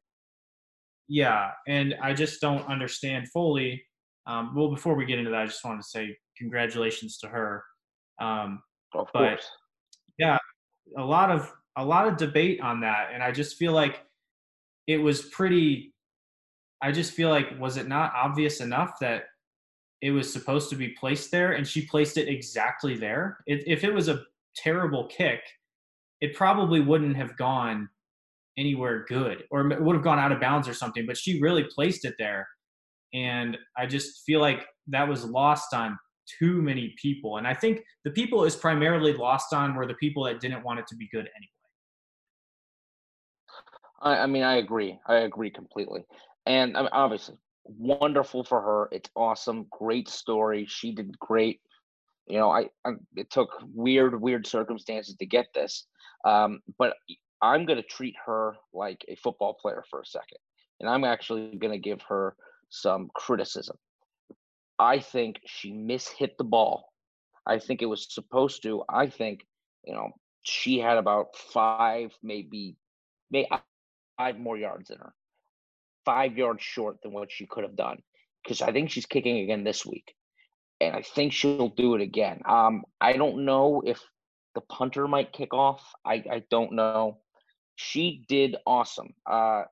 [1.07, 3.83] Yeah, and I just don't understand fully.
[4.27, 7.63] Um, well, before we get into that, I just wanted to say congratulations to her.
[8.21, 8.61] Um,
[8.93, 9.49] of but, course.
[10.17, 10.37] Yeah,
[10.97, 14.03] a lot of a lot of debate on that, and I just feel like
[14.87, 15.93] it was pretty.
[16.81, 19.23] I just feel like was it not obvious enough that
[20.01, 23.39] it was supposed to be placed there, and she placed it exactly there.
[23.47, 24.23] If, if it was a
[24.55, 25.41] terrible kick,
[26.21, 27.89] it probably wouldn't have gone
[28.57, 31.05] anywhere good or would have gone out of bounds or something.
[31.05, 32.47] But she really placed it there.
[33.13, 35.97] And I just feel like that was lost on
[36.39, 37.37] too many people.
[37.37, 40.79] And I think the people is primarily lost on were the people that didn't want
[40.79, 41.49] it to be good anyway.
[44.01, 44.99] I, I mean, I agree.
[45.07, 46.05] I agree completely.
[46.45, 48.89] And I mean, obviously, wonderful for her.
[48.91, 49.65] It's awesome.
[49.71, 50.65] Great story.
[50.69, 51.59] She did great
[52.29, 55.87] you know, I, I it took weird, weird circumstances to get this,
[56.25, 56.93] um, but
[57.41, 60.37] I'm going to treat her like a football player for a second,
[60.79, 62.35] and I'm actually going to give her
[62.69, 63.77] some criticism.
[64.79, 66.93] I think she mishit the ball.
[67.45, 68.83] I think it was supposed to.
[68.89, 69.41] I think,
[69.83, 70.11] you know,
[70.43, 72.77] she had about five, maybe,
[73.31, 73.47] maybe
[74.17, 75.13] five more yards in her,
[76.05, 77.97] five yards short than what she could have done.
[78.43, 80.15] Because I think she's kicking again this week
[80.81, 82.41] and I think she'll do it again.
[82.45, 84.01] Um, I don't know if
[84.55, 85.83] the punter might kick off.
[86.05, 87.17] I, I don't know.
[87.75, 89.13] She did awesome.
[89.29, 89.63] Uh,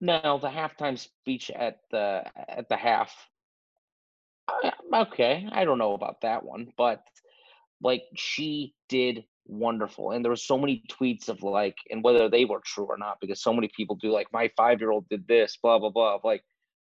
[0.00, 3.14] now the halftime speech at the at the half.
[4.94, 7.02] Okay, I don't know about that one, but
[7.82, 12.44] like she did wonderful, and there were so many tweets of like, and whether they
[12.44, 15.26] were true or not, because so many people do like my five year old did
[15.26, 16.18] this, blah blah blah.
[16.22, 16.42] Like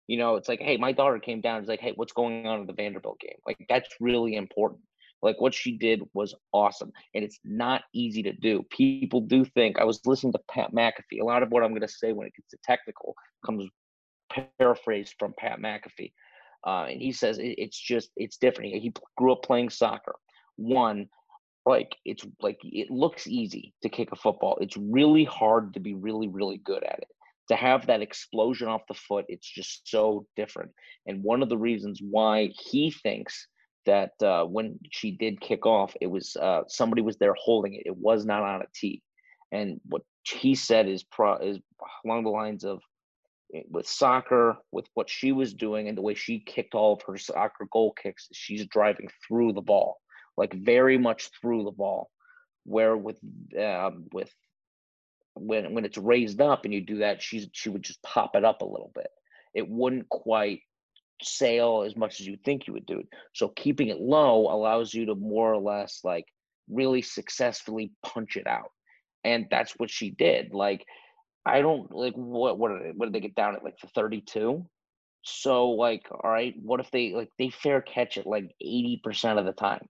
[0.09, 1.61] you know, it's like, hey, my daughter came down.
[1.61, 3.37] It's like, hey, what's going on in the Vanderbilt game?
[3.47, 4.81] Like, that's really important.
[5.23, 6.93] Like, what she did was awesome.
[7.15, 8.65] And it's not easy to do.
[8.71, 11.21] People do think, I was listening to Pat McAfee.
[11.21, 13.69] A lot of what I'm going to say when it gets to technical comes
[14.59, 16.13] paraphrased from Pat McAfee.
[16.67, 18.75] Uh, and he says it, it's just, it's different.
[18.75, 20.15] He grew up playing soccer.
[20.57, 21.09] One,
[21.67, 24.59] like, it's like, it looks easy to kick a football.
[24.61, 27.09] It's really hard to be really, really good at it
[27.49, 30.71] to have that explosion off the foot, it's just so different.
[31.07, 33.49] And one of the reasons why he thinks
[33.89, 37.83] that uh, when she did kick off, it was uh, somebody was there holding it.
[37.87, 39.03] It was not on a tee.
[39.51, 41.59] And what he said is pro- is
[42.05, 42.81] along the lines of
[43.55, 47.03] eh, with soccer, with what she was doing and the way she kicked all of
[47.07, 49.97] her soccer goal kicks, she's driving through the ball,
[50.37, 52.11] like very much through the ball.
[52.65, 53.19] Where with
[53.59, 54.31] um, with
[55.35, 58.45] when when it's raised up and you do that, she's she would just pop it
[58.45, 59.09] up a little bit.
[59.55, 60.61] It wouldn't quite
[61.23, 63.09] sail oh, as much as you think you would do it.
[63.35, 66.27] So keeping it low allows you to more or less like
[66.69, 68.71] really successfully punch it out.
[69.25, 70.55] And that's what she did.
[70.55, 70.85] Like
[71.45, 73.89] I don't like what what did they, what did they get down at like the
[73.89, 74.67] 32?
[75.23, 79.45] So like all right, what if they like they fair catch it like 80% of
[79.47, 79.87] the time.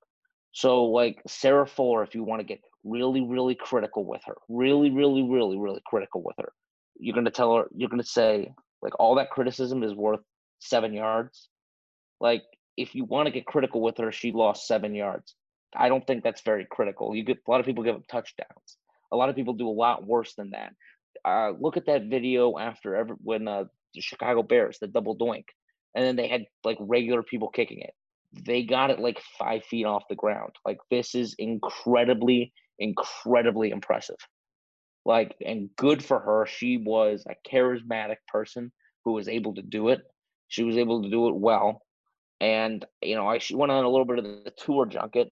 [0.53, 4.37] So like Sarah Fuller if you want to get really, really critical with her.
[4.49, 6.53] Really, really, really, really critical with her.
[6.99, 10.21] You're going to tell her, you're going to say, like, all that criticism is worth
[10.59, 11.49] seven yards.
[12.21, 12.43] Like,
[12.77, 15.35] if you want to get critical with her, she lost seven yards.
[15.77, 17.15] I don't think that's very critical.
[17.15, 18.77] You get a lot of people give up touchdowns.
[19.13, 20.73] A lot of people do a lot worse than that.
[21.25, 25.45] Uh, look at that video after ever when uh, the Chicago Bears the double doink,
[25.95, 27.95] and then they had like regular people kicking it.
[28.47, 30.53] they got it like five feet off the ground.
[30.65, 34.17] Like this is incredibly, incredibly impressive.
[35.05, 36.47] Like, and good for her.
[36.47, 38.71] She was a charismatic person
[39.05, 40.01] who was able to do it.
[40.49, 41.83] She was able to do it well.
[42.41, 45.31] And, you know, I, she went on a little bit of the tour junket.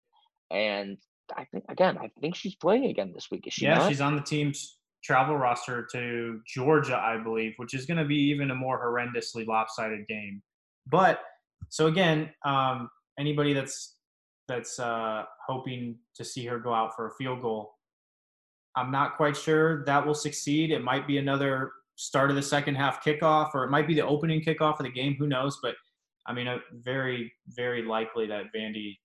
[0.50, 0.98] And
[1.36, 3.46] I think, again, I think she's playing again this week.
[3.46, 3.88] Is she yeah, not?
[3.88, 8.16] she's on the team's travel roster to Georgia, I believe, which is going to be
[8.16, 10.42] even a more horrendously lopsided game.
[10.86, 11.20] But
[11.68, 13.94] so again, um, anybody that's
[14.48, 17.74] that's uh, hoping to see her go out for a field goal,
[18.76, 20.70] I'm not quite sure that will succeed.
[20.70, 24.06] It might be another start of the second half kickoff, or it might be the
[24.06, 25.16] opening kickoff of the game.
[25.18, 25.58] Who knows?
[25.62, 25.74] But
[26.26, 28.96] I mean, very very likely that Vandy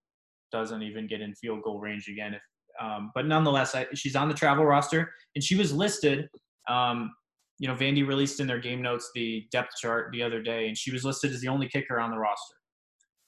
[0.52, 2.34] doesn't even get in field goal range again.
[2.34, 2.42] If
[2.80, 6.30] um, but nonetheless, I, she's on the travel roster, and she was listed.
[6.70, 7.12] Um,
[7.60, 10.78] you know, Vandy released in their game notes the depth chart the other day, and
[10.78, 12.56] she was listed as the only kicker on the roster.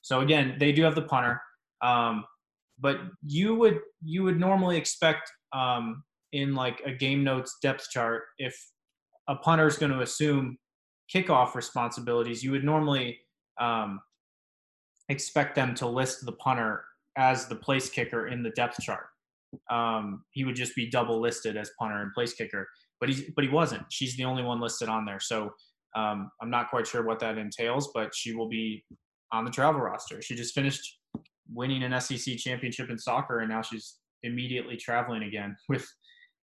[0.01, 1.41] So again, they do have the punter,
[1.81, 2.25] um,
[2.79, 8.23] but you would you would normally expect um, in like a game notes depth chart
[8.39, 8.55] if
[9.27, 10.57] a punter is going to assume
[11.13, 13.19] kickoff responsibilities, you would normally
[13.59, 13.99] um,
[15.09, 16.83] expect them to list the punter
[17.17, 19.05] as the place kicker in the depth chart.
[19.69, 22.67] Um, he would just be double listed as punter and place kicker,
[22.99, 23.83] but he's but he wasn't.
[23.91, 25.51] She's the only one listed on there, so
[25.95, 28.83] um, I'm not quite sure what that entails, but she will be
[29.31, 30.23] on the travel roster.
[30.23, 30.97] She just finished
[31.51, 35.87] winning an SEC championship in soccer, and now she's immediately traveling again with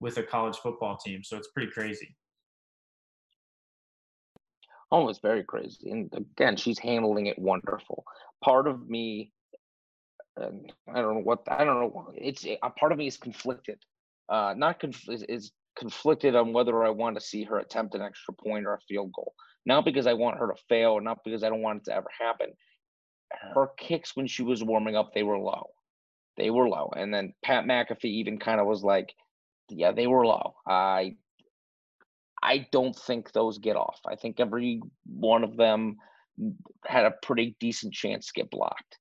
[0.01, 1.23] with a college football team.
[1.23, 2.17] So it's pretty crazy.
[4.93, 5.91] It's very crazy.
[5.91, 8.05] And again, she's handling it wonderful.
[8.43, 9.33] Part of me,
[10.37, 12.13] and I don't know what I don't know.
[12.15, 13.79] It's a part of me is conflicted.
[14.29, 18.03] Uh, not conf- is, is conflicted on whether I want to see her attempt an
[18.03, 19.35] extra point or a field goal.
[19.65, 22.09] Not because I want her to fail, not because I don't want it to ever
[22.19, 22.53] happen.
[23.55, 25.71] Her kicks when she was warming up, they were low.
[26.37, 26.93] They were low.
[26.97, 29.13] And then Pat McAfee even kind of was like,
[29.69, 30.55] yeah, they were low.
[30.67, 31.17] I
[32.43, 34.01] I don't think those get off.
[34.07, 35.97] I think every one of them
[36.85, 38.99] had a pretty decent chance to get blocked.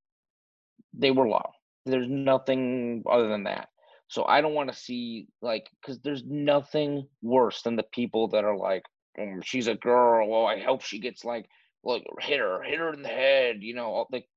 [0.94, 1.50] They were low.
[1.86, 3.70] There's nothing other than that.
[4.08, 8.46] So I don't want to see like because there's nothing worse than the people that
[8.46, 8.84] are like,
[9.20, 10.30] mm, she's a girl.
[10.30, 11.48] Well, I hope she gets like,
[11.84, 13.58] look, hit her, hit her in the head.
[13.62, 14.28] You know, like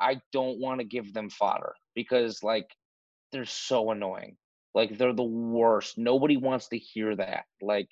[0.00, 2.68] I don't want to give them fodder because like
[3.32, 4.36] they're so annoying.
[4.74, 5.98] Like they're the worst.
[5.98, 7.44] Nobody wants to hear that.
[7.60, 7.88] Like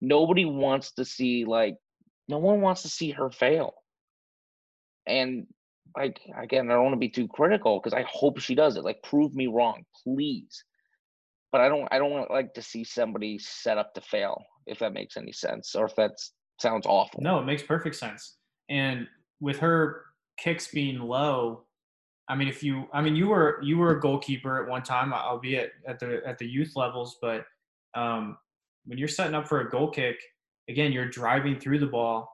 [0.00, 1.76] nobody wants to see like
[2.28, 3.74] no one wants to see her fail.
[5.06, 5.46] And
[5.96, 8.84] like again, I don't want to be too critical because I hope she does it.
[8.84, 10.64] Like prove me wrong, please.
[11.52, 14.80] But I don't I don't want like to see somebody set up to fail, if
[14.80, 16.12] that makes any sense, or if that
[16.60, 17.22] sounds awful.
[17.22, 18.36] No, it makes perfect sense.
[18.68, 19.06] And
[19.40, 20.02] with her
[20.38, 21.66] kicks being low,
[22.28, 25.12] I mean, if you, I mean, you were you were a goalkeeper at one time,
[25.12, 27.44] albeit at the at the youth levels, but
[27.94, 28.36] um,
[28.86, 30.16] when you're setting up for a goal kick,
[30.68, 32.28] again, you're driving through the ball,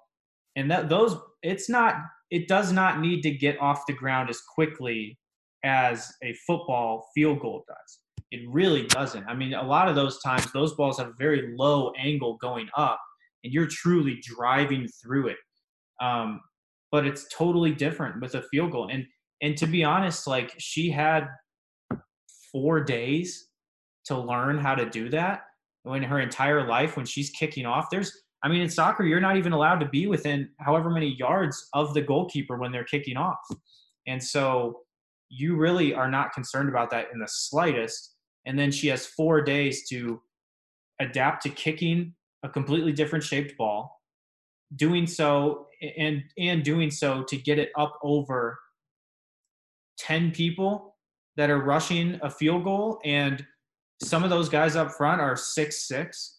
[0.56, 1.96] and that those it's not
[2.30, 5.18] it does not need to get off the ground as quickly
[5.64, 7.98] as a football field goal does.
[8.30, 9.26] It really doesn't.
[9.26, 12.68] I mean, a lot of those times, those balls have a very low angle going
[12.76, 13.00] up,
[13.44, 15.36] and you're truly driving through it.
[16.00, 16.40] Um,
[16.90, 18.88] but it's totally different with a field goal.
[18.92, 19.04] And
[19.40, 21.26] and to be honest like she had
[22.52, 23.48] four days
[24.04, 25.42] to learn how to do that
[25.86, 29.36] in her entire life when she's kicking off there's i mean in soccer you're not
[29.36, 33.38] even allowed to be within however many yards of the goalkeeper when they're kicking off.
[34.06, 34.80] And so
[35.28, 38.14] you really are not concerned about that in the slightest.
[38.46, 40.20] And then she has four days to
[41.00, 44.00] adapt to kicking a completely different shaped ball
[44.74, 45.66] doing so
[45.98, 48.58] and and doing so to get it up over
[49.98, 50.96] 10 people
[51.36, 53.44] that are rushing a field goal and
[54.02, 56.38] some of those guys up front are six six.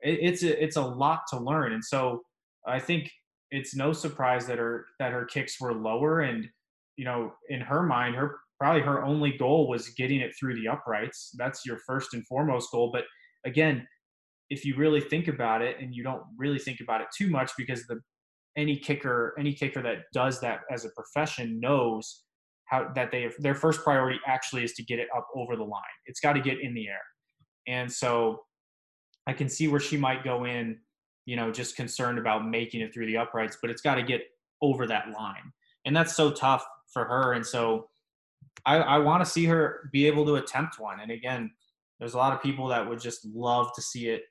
[0.00, 1.72] It's a, it's a lot to learn.
[1.72, 2.22] And so
[2.66, 3.10] i think
[3.50, 6.20] it's no surprise that her that her kicks were lower.
[6.20, 6.46] And
[6.96, 10.68] you know in her mind her probably her only goal was getting it through the
[10.68, 11.30] uprights.
[11.36, 12.90] That's your first and foremost goal.
[12.92, 13.04] But
[13.44, 13.86] again
[14.50, 17.50] if you really think about it and you don't really think about it too much
[17.56, 17.98] because the
[18.56, 22.23] any kicker any kicker that does that as a profession knows
[22.66, 25.82] how that they their first priority actually is to get it up over the line.
[26.06, 27.02] It's got to get in the air,
[27.66, 28.42] and so
[29.26, 30.78] I can see where she might go in,
[31.26, 34.22] you know, just concerned about making it through the uprights, but it's got to get
[34.62, 35.52] over that line,
[35.84, 37.32] and that's so tough for her.
[37.32, 37.88] And so
[38.66, 41.00] I, I want to see her be able to attempt one.
[41.00, 41.50] And again,
[41.98, 44.22] there's a lot of people that would just love to see it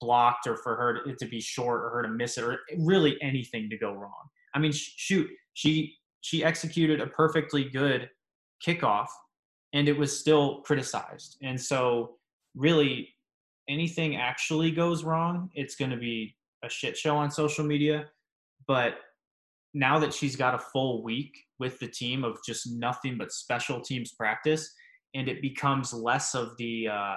[0.00, 3.16] blocked or for her to, to be short or her to miss it or really
[3.22, 4.28] anything to go wrong.
[4.54, 8.08] I mean, sh- shoot, she she executed a perfectly good
[8.66, 9.08] kickoff
[9.72, 11.36] and it was still criticized.
[11.42, 12.16] And so
[12.54, 13.08] really
[13.68, 18.06] anything actually goes wrong, it's going to be a shit show on social media.
[18.66, 18.94] But
[19.72, 23.80] now that she's got a full week with the team of just nothing but special
[23.80, 24.72] teams practice,
[25.14, 27.16] and it becomes less of the uh,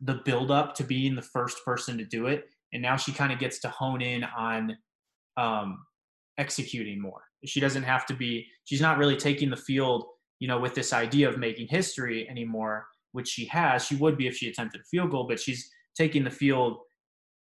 [0.00, 3.32] the build up to being the first person to do it, and now she kind
[3.32, 4.76] of gets to hone in on
[5.36, 5.84] um,
[6.38, 7.22] executing more.
[7.44, 8.46] She doesn't have to be.
[8.64, 10.04] She's not really taking the field,
[10.38, 13.84] you know, with this idea of making history anymore, which she has.
[13.84, 16.78] She would be if she attempted a field goal, but she's taking the field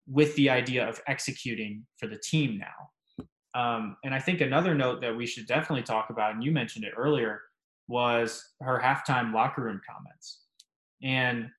[0.07, 3.25] with the idea of executing for the team now.
[3.55, 6.85] Um, and I think another note that we should definitely talk about, and you mentioned
[6.85, 7.41] it earlier,
[7.87, 10.41] was her halftime locker room comments.
[11.01, 11.49] And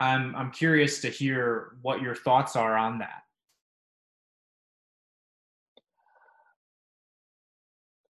[0.00, 3.23] I'm I'm curious to hear what your thoughts are on that.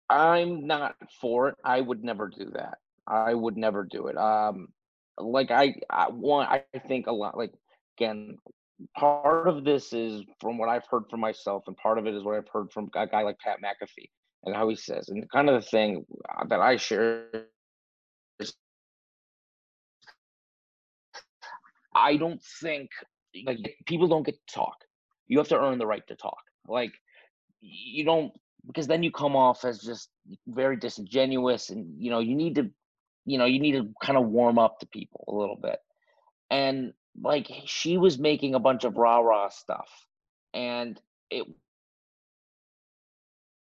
[0.09, 1.57] I'm not for it.
[1.65, 2.79] I would never do that.
[3.07, 4.17] I would never do it.
[4.17, 4.69] Um,
[5.19, 6.51] like I, I want.
[6.51, 7.37] I think a lot.
[7.37, 7.53] Like
[7.99, 8.39] again,
[8.97, 12.23] part of this is from what I've heard from myself, and part of it is
[12.23, 14.11] what I've heard from a guy like Pat McAfee
[14.45, 16.05] and how he says, and kind of the thing
[16.49, 17.27] that I share
[18.39, 18.55] is,
[21.95, 22.91] I don't think
[23.47, 24.77] like people don't get to talk.
[25.29, 26.43] You have to earn the right to talk.
[26.69, 26.93] Like
[27.61, 28.33] you don't
[28.67, 30.09] because then you come off as just
[30.47, 32.71] very disingenuous, and you know you need to,
[33.25, 35.79] you know, you need to kind of warm up to people a little bit,
[36.51, 36.93] and
[37.23, 39.89] like she was making a bunch of rah rah stuff,
[40.53, 41.01] and
[41.31, 41.47] it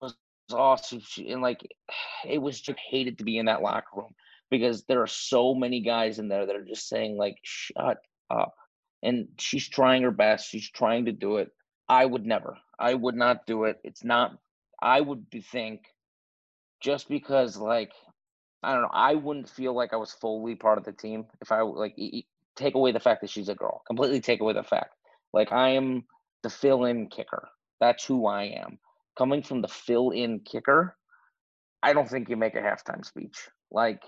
[0.00, 0.14] was
[0.52, 1.00] awesome.
[1.00, 1.60] She, and like
[2.26, 4.14] it was just hated to be in that locker room
[4.50, 7.98] because there are so many guys in there that are just saying like shut
[8.30, 8.54] up.
[9.02, 10.50] And she's trying her best.
[10.50, 11.50] She's trying to do it.
[11.88, 12.58] I would never.
[12.78, 13.80] I would not do it.
[13.82, 14.36] It's not
[14.82, 15.82] i would think
[16.80, 17.92] just because like
[18.62, 21.52] i don't know i wouldn't feel like i was fully part of the team if
[21.52, 21.94] i like
[22.60, 23.82] take away the fact that she's a girl.
[23.86, 24.94] Completely take away the fact.
[25.32, 26.04] Like I am
[26.42, 27.48] the fill-in kicker.
[27.80, 28.78] That's who I am.
[29.16, 30.96] Coming from the fill-in kicker,
[31.82, 33.48] I don't think you make a halftime speech.
[33.70, 34.02] Like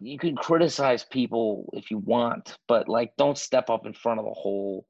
[0.00, 4.26] you can criticize people if you want, but like don't step up in front of
[4.26, 4.86] the whole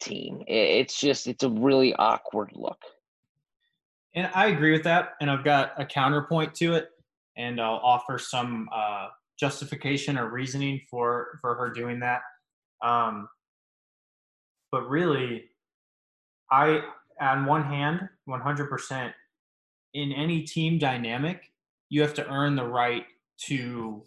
[0.00, 0.42] team.
[0.46, 2.80] It's just it's a really awkward look.
[4.14, 5.10] And I agree with that.
[5.20, 6.88] And I've got a counterpoint to it,
[7.36, 12.22] and I'll offer some uh, justification or reasoning for for her doing that.
[12.82, 13.28] Um,
[14.72, 15.44] but really,
[16.50, 16.82] I
[17.20, 19.12] on one hand, 100%
[19.94, 21.50] in any team dynamic,
[21.88, 23.04] you have to earn the right
[23.46, 24.02] to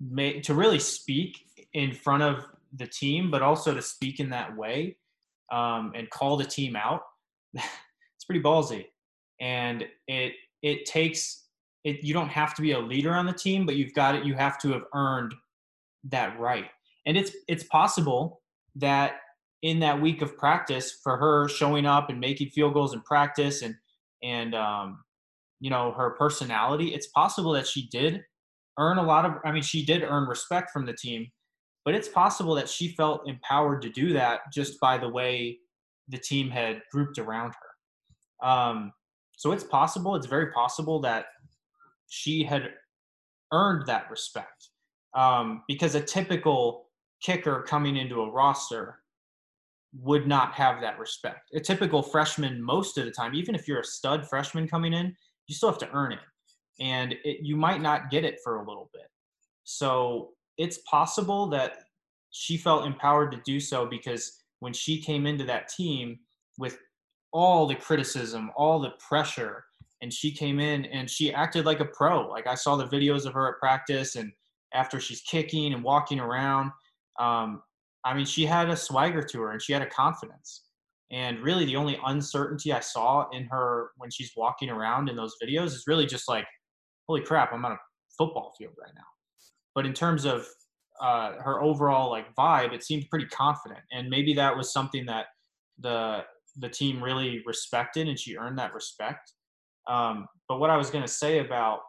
[0.00, 2.44] make to really speak in front of
[2.76, 4.96] the team, but also to speak in that way
[5.52, 7.02] um, and call the team out.
[7.54, 8.86] it's pretty ballsy,
[9.40, 11.44] and it it takes
[11.84, 14.24] it, you don't have to be a leader on the team, but you've got it.
[14.24, 15.34] You have to have earned
[16.04, 16.66] that right.
[17.06, 18.40] And it's it's possible
[18.76, 19.16] that
[19.62, 23.62] in that week of practice, for her showing up and making field goals in practice
[23.62, 23.74] and
[24.22, 25.04] and um,
[25.60, 28.22] you know her personality, it's possible that she did
[28.78, 29.32] earn a lot of.
[29.44, 31.30] I mean, she did earn respect from the team,
[31.84, 35.58] but it's possible that she felt empowered to do that just by the way
[36.08, 38.48] the team had grouped around her.
[38.48, 38.92] Um,
[39.36, 40.16] so it's possible.
[40.16, 41.26] It's very possible that
[42.08, 42.70] she had
[43.52, 44.68] earned that respect
[45.14, 46.86] um, because a typical
[47.22, 48.98] kicker coming into a roster
[50.00, 51.50] would not have that respect.
[51.54, 55.14] A typical freshman, most of the time, even if you're a stud freshman coming in,
[55.46, 56.20] you still have to earn it,
[56.80, 59.06] and it, you might not get it for a little bit.
[59.64, 61.78] So it's possible that
[62.30, 66.18] she felt empowered to do so because when she came into that team
[66.58, 66.78] with
[67.32, 69.64] all the criticism, all the pressure,
[70.02, 72.28] and she came in and she acted like a pro.
[72.28, 74.32] Like I saw the videos of her at practice and
[74.74, 76.70] after she's kicking and walking around.
[77.18, 77.62] Um,
[78.04, 80.64] I mean, she had a swagger to her and she had a confidence.
[81.10, 85.36] And really, the only uncertainty I saw in her when she's walking around in those
[85.42, 86.46] videos is really just like,
[87.08, 87.78] holy crap, I'm on a
[88.18, 89.13] football field right now.
[89.74, 90.46] But in terms of
[91.00, 93.80] uh, her overall like vibe, it seemed pretty confident.
[93.92, 95.26] And maybe that was something that
[95.78, 96.24] the
[96.56, 99.32] the team really respected, and she earned that respect.
[99.88, 101.80] Um, but what I was going to say about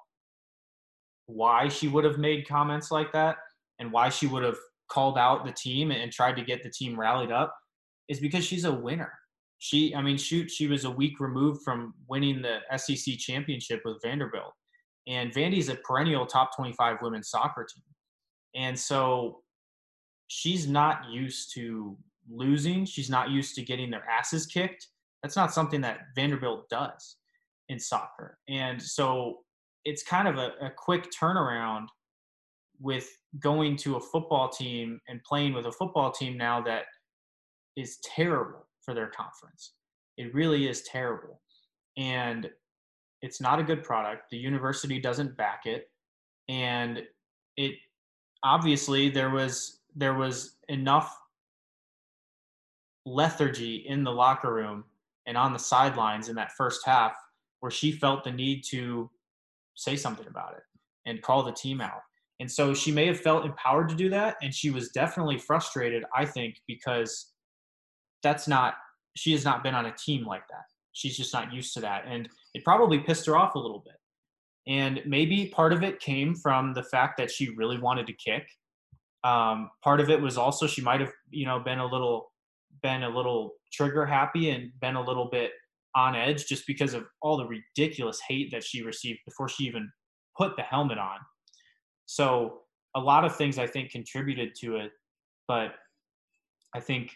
[1.27, 3.37] why she would have made comments like that
[3.79, 4.57] and why she would have
[4.89, 7.55] called out the team and tried to get the team rallied up
[8.07, 9.11] is because she's a winner.
[9.57, 14.01] She, I mean, shoot, she was a week removed from winning the SEC championship with
[14.03, 14.53] Vanderbilt.
[15.07, 17.83] And Vandy's a perennial top 25 women's soccer team.
[18.55, 19.41] And so
[20.27, 21.97] she's not used to
[22.29, 22.85] losing.
[22.85, 24.87] She's not used to getting their asses kicked
[25.21, 27.17] That's not something that Vanderbilt does
[27.69, 28.37] in soccer.
[28.47, 29.39] And so
[29.83, 31.87] it's kind of a, a quick turnaround
[32.79, 33.07] with
[33.39, 36.83] going to a football team and playing with a football team now that
[37.75, 39.73] is terrible for their conference.
[40.17, 41.41] It really is terrible.
[41.97, 42.49] And
[43.25, 44.29] it's not a good product.
[44.29, 45.89] The university doesn't back it.
[46.47, 47.01] And
[47.57, 47.73] it
[48.43, 51.17] obviously there was there was enough
[53.05, 54.83] lethargy in the locker room
[55.25, 57.15] and on the sidelines in that first half
[57.61, 59.09] where she felt the need to
[59.73, 60.63] say something about it
[61.07, 62.01] and call the team out.
[62.39, 64.35] And so she may have felt empowered to do that.
[64.41, 67.31] And she was definitely frustrated, I think, because
[68.21, 68.75] that's not,
[69.15, 70.65] she has not been on a team like that.
[70.91, 72.05] She's just not used to that.
[72.07, 73.95] And it probably pissed her off a little bit.
[74.65, 78.47] And maybe part of it came from the fact that she really wanted to kick.
[79.25, 82.31] Um, part of it was also she might have, you know, been a little,
[82.81, 85.51] been a little trigger happy and been a little bit
[85.95, 89.91] on edge just because of all the ridiculous hate that she received before she even
[90.37, 91.17] put the helmet on.
[92.05, 92.61] So
[92.95, 94.91] a lot of things I think contributed to it,
[95.47, 95.73] but
[96.73, 97.11] I think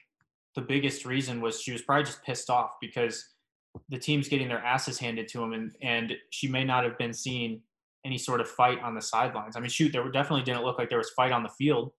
[0.55, 3.23] the biggest reason was she was probably just pissed off because
[3.89, 7.13] the team's getting their asses handed to them and and she may not have been
[7.13, 7.61] seeing
[8.05, 9.55] any sort of fight on the sidelines.
[9.55, 11.91] I mean, shoot, there definitely didn't look like there was fight on the field,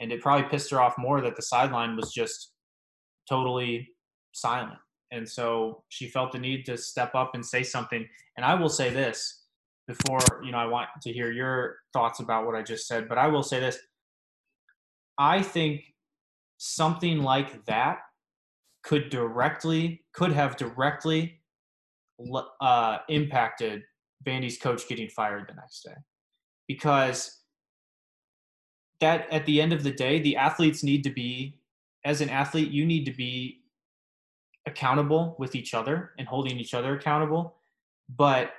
[0.00, 2.52] and it probably pissed her off more that the sideline was just
[3.28, 3.88] totally
[4.32, 4.78] silent.
[5.12, 8.06] And so she felt the need to step up and say something.
[8.36, 9.44] And I will say this
[9.86, 13.18] before, you know, I want to hear your thoughts about what I just said, but
[13.18, 13.78] I will say this.
[15.16, 15.82] I think
[16.58, 17.98] something like that
[18.86, 21.40] could directly, could have directly
[22.60, 23.82] uh, impacted
[24.24, 25.96] Vandy's coach getting fired the next day.
[26.68, 27.40] Because
[29.00, 31.58] that at the end of the day, the athletes need to be,
[32.04, 33.62] as an athlete, you need to be
[34.66, 37.56] accountable with each other and holding each other accountable.
[38.08, 38.52] But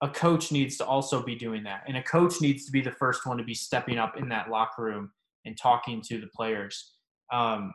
[0.00, 1.82] a coach needs to also be doing that.
[1.88, 4.48] And a coach needs to be the first one to be stepping up in that
[4.48, 5.10] locker room
[5.44, 6.92] and talking to the players.
[7.32, 7.72] Um,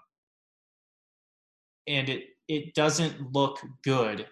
[1.87, 4.27] and it it doesn't look good,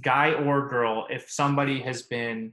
[0.00, 2.52] guy or girl, if somebody has been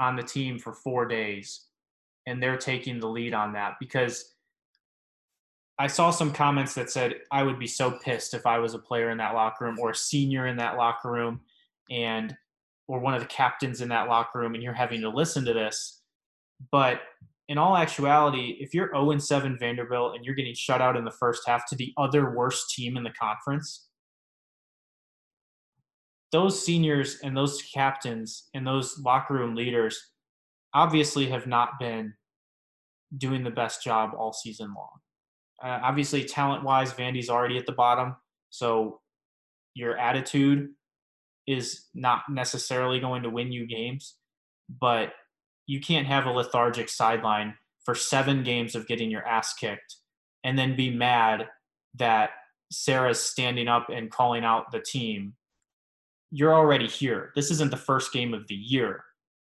[0.00, 1.66] on the team for four days
[2.26, 4.34] and they're taking the lead on that because
[5.78, 8.78] I saw some comments that said I would be so pissed if I was a
[8.78, 11.40] player in that locker room or a senior in that locker room
[11.90, 12.34] and
[12.88, 15.52] or one of the captains in that locker room and you're having to listen to
[15.52, 16.00] this.
[16.70, 17.00] But
[17.48, 21.12] in all actuality, if you're 0 7 Vanderbilt and you're getting shut out in the
[21.12, 23.86] first half to the other worst team in the conference,
[26.32, 29.98] those seniors and those captains and those locker room leaders
[30.74, 32.12] obviously have not been
[33.16, 34.98] doing the best job all season long.
[35.62, 38.16] Uh, obviously, talent wise, Vandy's already at the bottom.
[38.50, 39.00] So
[39.74, 40.68] your attitude
[41.46, 44.16] is not necessarily going to win you games,
[44.80, 45.12] but
[45.66, 47.54] you can't have a lethargic sideline
[47.84, 49.96] for seven games of getting your ass kicked
[50.44, 51.46] and then be mad
[51.94, 52.30] that
[52.70, 55.34] Sarah's standing up and calling out the team.
[56.30, 57.32] You're already here.
[57.34, 59.04] This isn't the first game of the year.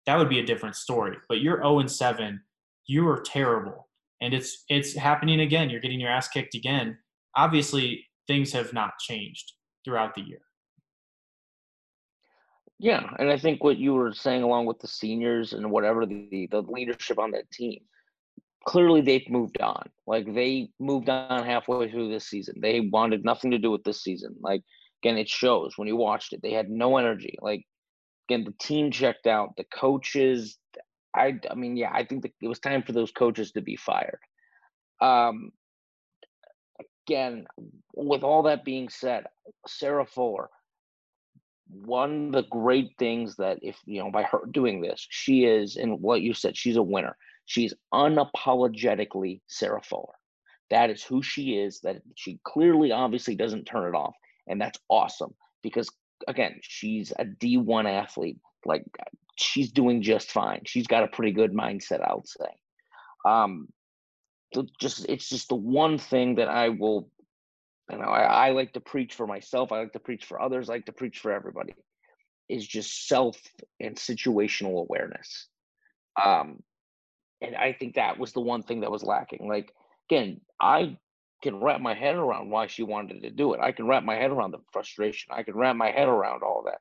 [0.07, 1.17] That would be a different story.
[1.29, 2.41] But you're 0 7.
[2.87, 3.89] You are terrible
[4.25, 5.71] and it's it's happening again.
[5.71, 6.97] You're getting your ass kicked again.
[7.37, 9.53] Obviously, things have not changed
[9.85, 10.41] throughout the year.
[12.79, 16.49] Yeah, and I think what you were saying, along with the seniors and whatever the
[16.51, 17.81] the leadership on that team,
[18.67, 19.89] clearly they've moved on.
[20.07, 22.57] Like they moved on halfway through this season.
[22.61, 24.37] They wanted nothing to do with this season.
[24.41, 24.63] Like
[25.03, 26.41] again, it shows when you watched it.
[26.43, 27.37] They had no energy.
[27.41, 27.65] Like
[28.29, 29.51] again, the team checked out.
[29.57, 30.59] The coaches,
[31.15, 33.77] I, I mean, yeah, I think that it was time for those coaches to be
[33.77, 34.21] fired.
[35.01, 35.51] Um,
[37.07, 37.47] again,
[37.95, 39.27] with all that being said,
[39.67, 40.49] Sarah Fuller,
[41.69, 45.77] one of the great things that if you know by her doing this, she is,
[45.77, 47.17] and what you said, she's a winner.
[47.47, 50.15] She's unapologetically Sarah Fuller.
[50.71, 51.81] That is who she is.
[51.81, 54.15] That she clearly, obviously, doesn't turn it off,
[54.47, 55.91] and that's awesome because
[56.29, 58.39] again, she's a D1 athlete.
[58.65, 58.85] Like
[59.37, 60.63] she's doing just fine.
[60.65, 62.47] She's got a pretty good mindset, I would say.
[63.25, 63.69] Um,
[64.81, 67.09] just it's just the one thing that I will,
[67.91, 69.73] you know, I, I like to preach for myself.
[69.73, 70.69] I like to preach for others.
[70.69, 71.75] I like to preach for everybody.
[72.49, 73.41] Is just self
[73.81, 75.49] and situational awareness.
[76.23, 76.63] Um,
[77.41, 79.49] and I think that was the one thing that was lacking.
[79.49, 79.73] Like
[80.09, 80.99] again, I
[81.43, 83.61] can wrap my head around why she wanted to do it.
[83.61, 85.33] I can wrap my head around the frustration.
[85.35, 86.81] I can wrap my head around all that.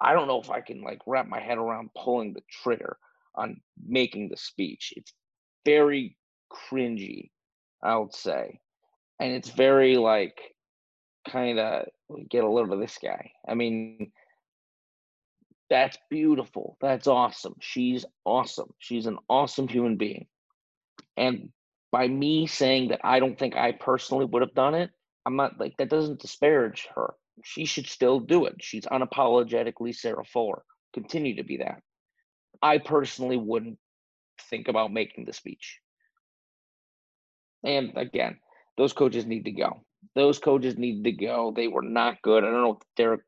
[0.00, 2.96] I don't know if I can like wrap my head around pulling the trigger
[3.34, 4.92] on making the speech.
[4.96, 5.12] It's
[5.64, 6.16] very
[6.52, 7.30] cringy,
[7.82, 8.60] I would say.
[9.18, 10.38] And it's very like
[11.28, 11.86] kind of
[12.28, 13.32] get a load of this guy.
[13.48, 14.12] I mean,
[15.68, 16.76] that's beautiful.
[16.80, 17.56] That's awesome.
[17.60, 18.72] She's awesome.
[18.78, 20.26] She's an awesome human being.
[21.16, 21.50] And
[21.90, 24.90] by me saying that I don't think I personally would have done it,
[25.24, 27.14] I'm not like that doesn't disparage her.
[27.44, 28.56] She should still do it.
[28.60, 30.62] She's unapologetically Sarah Fuller.
[30.94, 31.82] Continue to be that.
[32.62, 33.78] I personally wouldn't
[34.50, 35.80] think about making the speech.
[37.64, 38.38] And again,
[38.76, 39.82] those coaches need to go.
[40.14, 41.52] Those coaches need to go.
[41.54, 42.44] They were not good.
[42.44, 43.22] I don't know if Derek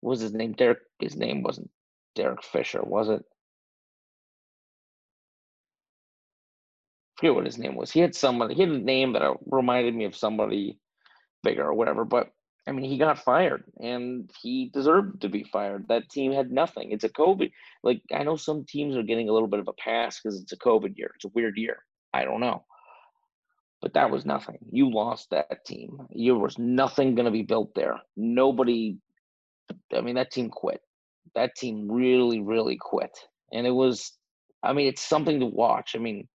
[0.00, 0.52] was his name.
[0.52, 1.70] Derek, his name wasn't
[2.14, 3.22] Derek Fisher, was it?
[7.16, 7.90] I forget what his name was.
[7.90, 8.54] He had somebody.
[8.54, 10.78] He had a name that uh, reminded me of somebody
[11.42, 12.04] bigger or whatever.
[12.04, 12.30] But
[12.66, 15.88] I mean, he got fired, and he deserved to be fired.
[15.88, 16.92] That team had nothing.
[16.92, 17.50] It's a COVID.
[17.82, 20.52] Like I know some teams are getting a little bit of a pass because it's
[20.52, 21.12] a COVID year.
[21.14, 21.84] It's a weird year.
[22.12, 22.64] I don't know
[23.82, 24.58] but that was nothing.
[24.70, 26.06] You lost that team.
[26.14, 28.00] There was nothing going to be built there.
[28.16, 28.96] Nobody,
[29.92, 30.80] I mean, that team quit.
[31.34, 33.10] That team really, really quit.
[33.52, 34.12] And it was,
[34.62, 35.96] I mean, it's something to watch.
[35.96, 36.28] I mean,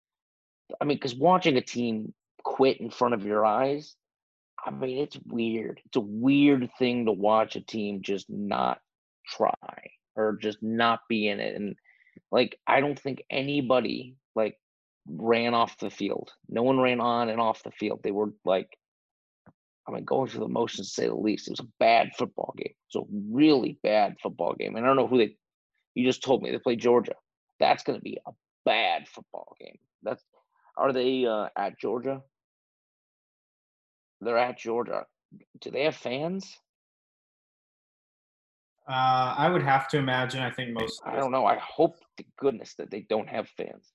[0.81, 3.95] I mean, because watching a team quit in front of your eyes,
[4.65, 5.81] I mean, it's weird.
[5.85, 8.79] It's a weird thing to watch a team just not
[9.29, 9.53] try
[10.17, 11.57] or just not be in it.
[11.57, 11.77] And
[12.33, 14.57] like, I don't think anybody, like,
[15.09, 16.33] ran off the field.
[16.49, 18.01] No one ran on and off the field.
[18.03, 18.69] They were like,
[19.87, 21.49] I mean, going through the motions to say the least.
[21.49, 22.73] It was a bad football game.
[22.73, 24.77] It was a really bad football game.
[24.77, 25.37] And I don't know who they.
[25.95, 27.15] You just told me they played Georgia.
[27.61, 28.33] That's going to be a
[28.65, 29.79] bad football game.
[30.03, 30.25] That's.
[30.77, 32.23] Are they uh, at Georgia?
[34.21, 35.05] They're at Georgia.
[35.61, 36.59] Do they have fans?
[38.89, 40.43] Uh, I would have to imagine.
[40.43, 41.01] I think most.
[41.07, 41.47] I don't know.
[41.47, 43.94] I hope to goodness that they don't have fans.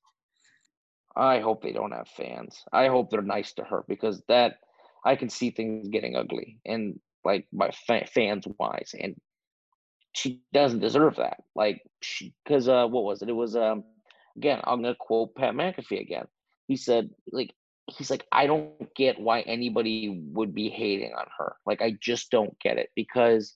[1.16, 2.64] I hope they don't have fans.
[2.72, 4.57] I hope they're nice to her because that
[5.05, 9.16] I can see things getting ugly and like my fa- fans wise, and
[10.14, 11.43] she doesn't deserve that.
[11.55, 13.30] Like she, because uh, what was it?
[13.30, 13.84] It was um,
[14.38, 14.62] again.
[14.64, 16.26] I'm gonna quote Pat McAfee again.
[16.68, 17.53] He said like
[17.88, 21.55] he's like I don't get why anybody would be hating on her.
[21.66, 23.55] Like I just don't get it because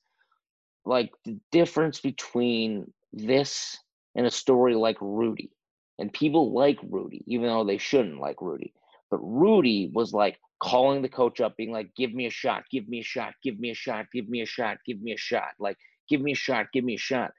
[0.86, 3.78] like the difference between this
[4.16, 5.51] and a story like Rudy
[5.99, 8.73] and people like Rudy, even though they shouldn't like Rudy.
[9.11, 12.87] But Rudy was like calling the coach up, being like, give me a shot, give
[12.87, 15.49] me a shot, give me a shot, give me a shot, give me a shot.
[15.59, 15.77] Like,
[16.09, 17.31] give me a shot, give me a shot.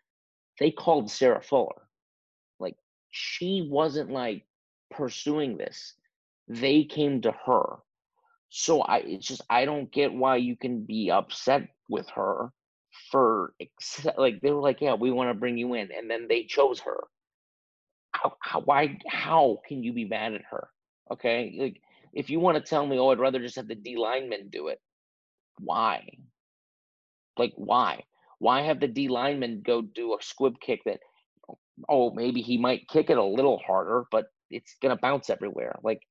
[0.60, 1.88] They called Sarah Fuller.
[2.60, 2.76] Like,
[3.10, 4.46] she wasn't like
[4.90, 5.94] pursuing this.
[6.48, 7.78] They came to her.
[8.50, 12.52] So I it's just I don't get why you can be upset with her
[13.10, 13.52] for
[14.16, 16.78] like they were like, yeah, we want to bring you in, and then they chose
[16.80, 17.00] her
[18.14, 20.68] how, how why how can you be mad at her?
[21.12, 21.80] Okay, like
[22.12, 24.68] if you want to tell me, oh, I'd rather just have the D lineman do
[24.68, 24.80] it.
[25.58, 26.08] Why?
[27.36, 28.04] Like why?
[28.38, 31.00] Why have the D lineman go do a squib kick that?
[31.88, 35.76] Oh, maybe he might kick it a little harder, but it's gonna bounce everywhere.
[35.82, 36.02] Like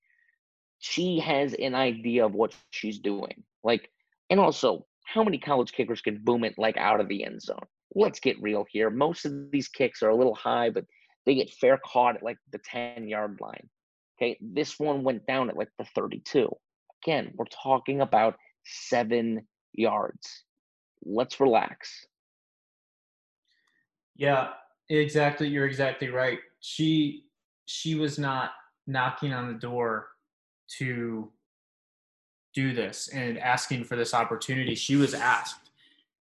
[0.79, 3.43] she has an idea of what she's doing.
[3.63, 3.89] Like,
[4.29, 7.65] and also, how many college kickers can boom it like out of the end zone?
[7.95, 8.89] Let's get real here.
[8.89, 10.85] Most of these kicks are a little high, but
[11.25, 13.69] they get fair caught at like the 10 yard line.
[14.17, 14.37] Okay.
[14.41, 16.49] This one went down at like the 32.
[17.03, 20.43] Again, we're talking about seven yards.
[21.05, 22.05] Let's relax.
[24.15, 24.49] Yeah,
[24.89, 25.47] exactly.
[25.47, 26.39] You're exactly right.
[26.59, 27.25] She
[27.65, 28.51] she was not
[28.87, 30.07] knocking on the door
[30.77, 31.31] to
[32.53, 34.75] do this and asking for this opportunity.
[34.75, 35.71] She was asked.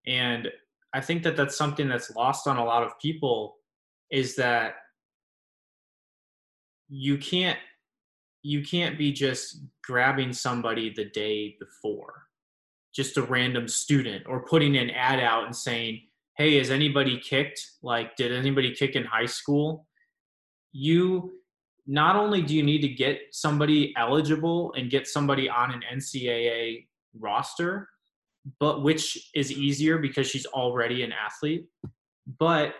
[0.07, 0.48] And
[0.94, 3.57] I think that that's something that's lost on a lot of people
[4.11, 4.74] is that
[6.95, 7.59] you can't
[8.43, 12.24] you can't be just grabbing somebody the day before
[12.95, 16.03] just a random student or putting an ad out and saying
[16.36, 17.66] hey has anybody kicked?
[17.82, 19.86] Like did anybody kick in high school?
[20.72, 21.32] You
[21.86, 26.86] not only do you need to get somebody eligible and get somebody on an ncaa
[27.18, 27.88] roster
[28.61, 31.66] but which is easier because she's already an athlete
[32.38, 32.74] but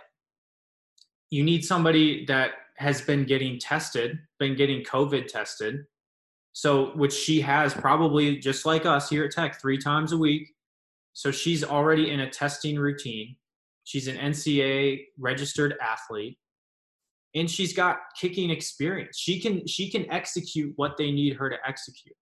[1.31, 5.85] you need somebody that has been getting tested, been getting COVID tested.
[6.55, 10.53] So, which she has probably just like us here at Tech three times a week.
[11.15, 13.37] So she's already in a testing routine.
[13.85, 16.39] She's an NCAA registered athlete
[17.35, 19.19] and she's got kicking experience.
[19.19, 22.17] She can she can execute what they need her to execute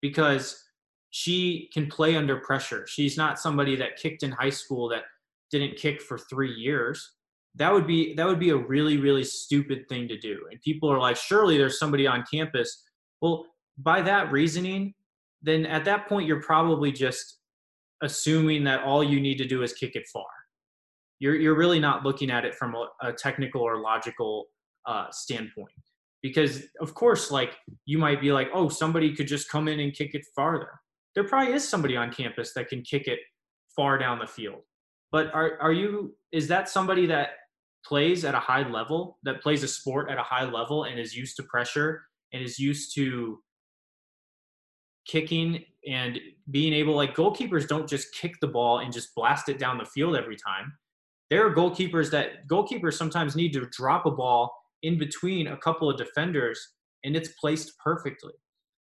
[0.00, 0.62] because
[1.10, 2.86] she can play under pressure.
[2.86, 5.04] She's not somebody that kicked in high school that
[5.50, 7.12] didn't kick for 3 years
[7.58, 10.38] that would be that would be a really really stupid thing to do.
[10.50, 12.84] And people are like surely there's somebody on campus.
[13.20, 13.46] Well
[13.76, 14.94] by that reasoning
[15.42, 17.38] then at that point you're probably just
[18.02, 20.26] assuming that all you need to do is kick it far.
[21.18, 24.46] You're you're really not looking at it from a, a technical or logical
[24.86, 25.70] uh, standpoint.
[26.22, 27.56] Because of course like
[27.86, 30.70] you might be like oh somebody could just come in and kick it farther.
[31.14, 33.18] There probably is somebody on campus that can kick it
[33.74, 34.62] far down the field.
[35.10, 37.30] But are are you is that somebody that
[37.84, 41.14] plays at a high level that plays a sport at a high level and is
[41.14, 43.38] used to pressure and is used to
[45.06, 46.18] kicking and
[46.50, 49.84] being able like goalkeepers don't just kick the ball and just blast it down the
[49.86, 50.72] field every time
[51.30, 54.50] there are goalkeepers that goalkeepers sometimes need to drop a ball
[54.82, 56.60] in between a couple of defenders
[57.04, 58.32] and it's placed perfectly.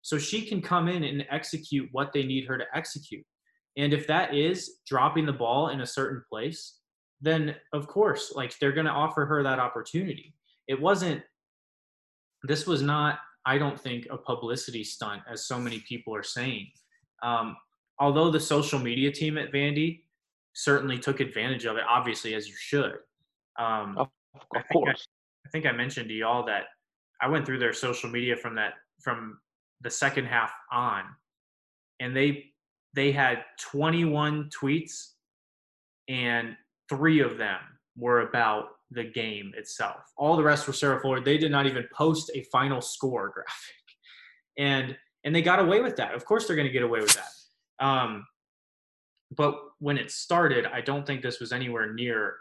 [0.01, 3.25] So she can come in and execute what they need her to execute.
[3.77, 6.79] And if that is dropping the ball in a certain place,
[7.25, 10.33] then of course, like they're going to offer her that opportunity.
[10.67, 11.21] It wasn't,
[12.43, 16.67] this was not, I don't think, a publicity stunt, as so many people are saying.
[17.23, 17.55] Um,
[17.99, 20.01] although the social media team at Vandy
[20.53, 22.95] certainly took advantage of it, obviously, as you should.
[23.57, 24.07] Um, of,
[24.55, 25.07] of course.
[25.45, 26.65] I think I mentioned to y'all that
[27.21, 29.37] I went through their social media from that from
[29.81, 31.03] the second half on,
[31.99, 32.45] and they
[32.93, 35.11] they had 21 tweets,
[36.07, 36.55] and
[36.89, 37.59] three of them
[37.97, 40.01] were about the game itself.
[40.17, 41.21] All the rest were Sarah Fuller.
[41.21, 43.85] They did not even post a final score graphic,
[44.57, 46.13] and and they got away with that.
[46.13, 47.85] Of course, they're going to get away with that.
[47.85, 48.25] Um,
[49.35, 52.35] but when it started, I don't think this was anywhere near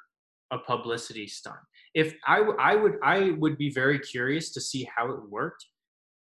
[0.51, 1.59] a publicity stunt
[1.95, 5.65] if I, I would I would be very curious to see how it worked.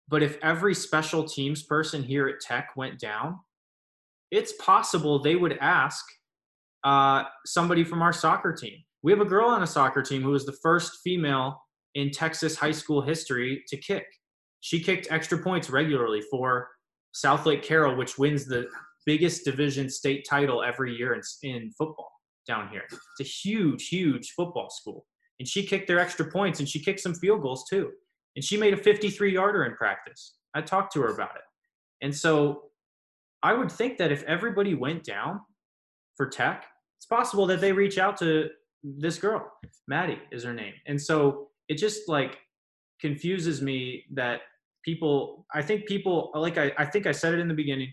[0.09, 3.41] But if every special teams person here at Tech went down,
[4.31, 6.05] it's possible they would ask
[6.87, 8.79] uh, somebody from our soccer team.
[9.03, 11.61] We have a girl on a soccer team who was the first female
[11.95, 14.07] in Texas high school history to kick.
[14.61, 16.69] She kicked extra points regularly for
[17.15, 18.67] Southlake Carroll, which wins the
[19.05, 22.11] biggest division state title every year in, in football
[22.49, 22.85] down here.
[22.91, 25.05] It's a huge, huge football school
[25.39, 27.91] and she kicked their extra points and she kicked some field goals too.
[28.35, 30.37] And she made a 53 yarder in practice.
[30.55, 31.43] I talked to her about it.
[32.03, 32.63] And so
[33.43, 35.41] I would think that if everybody went down
[36.17, 36.67] for tech,
[36.99, 38.49] it's possible that they reach out to
[38.83, 39.51] this girl.
[39.89, 40.75] Maddie is her name.
[40.87, 42.39] And so it just like
[43.01, 44.41] confuses me that
[44.85, 47.93] people, I think people, like I, I think I said it in the beginning,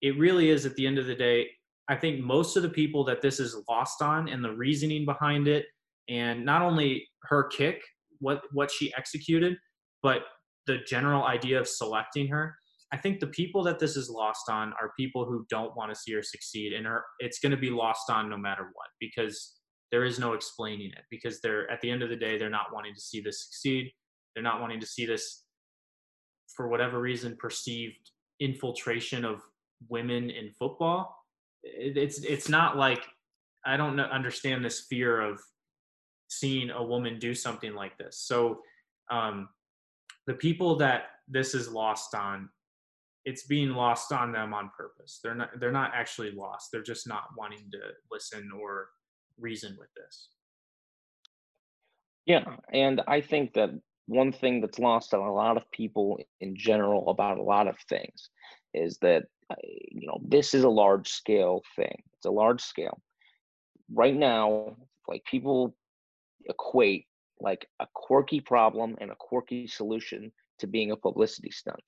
[0.00, 1.48] it really is at the end of the day.
[1.88, 5.48] I think most of the people that this is lost on and the reasoning behind
[5.48, 5.66] it
[6.08, 7.82] and not only her kick,
[8.18, 9.56] what what she executed,
[10.02, 10.22] but
[10.66, 12.54] the general idea of selecting her.
[12.92, 15.98] I think the people that this is lost on are people who don't want to
[15.98, 19.60] see her succeed, and her it's going to be lost on no matter what because
[19.90, 21.04] there is no explaining it.
[21.10, 23.90] Because they're at the end of the day, they're not wanting to see this succeed.
[24.34, 25.44] They're not wanting to see this,
[26.56, 29.42] for whatever reason, perceived infiltration of
[29.88, 31.16] women in football.
[31.62, 33.04] It's it's not like
[33.64, 35.40] I don't understand this fear of
[36.28, 38.22] seeing a woman do something like this.
[38.26, 38.60] So
[39.10, 39.48] um,
[40.26, 42.48] the people that this is lost on,
[43.24, 45.20] it's being lost on them on purpose.
[45.22, 46.68] They're not they're not actually lost.
[46.72, 47.78] They're just not wanting to
[48.10, 48.88] listen or
[49.38, 50.30] reason with this.
[52.26, 53.70] Yeah, and I think that
[54.06, 57.76] one thing that's lost on a lot of people in general about a lot of
[57.88, 58.30] things
[58.74, 62.02] is that uh, you know this is a large scale thing.
[62.14, 63.00] It's a large scale.
[63.92, 64.76] Right now,
[65.08, 65.74] like people
[66.46, 67.06] equate
[67.40, 71.82] like a quirky problem and a quirky solution to being a publicity stunt.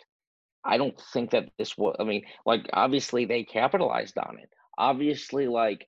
[0.64, 4.48] I don't think that this was, I mean, like, obviously they capitalized on it.
[4.78, 5.86] Obviously, like,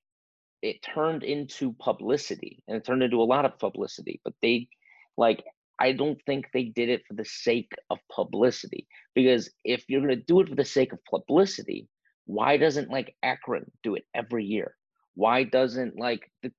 [0.62, 4.68] it turned into publicity and it turned into a lot of publicity, but they,
[5.16, 5.44] like,
[5.78, 8.86] I don't think they did it for the sake of publicity.
[9.14, 11.88] Because if you're going to do it for the sake of publicity,
[12.26, 14.74] why doesn't like Akron do it every year?
[15.14, 16.52] Why doesn't like the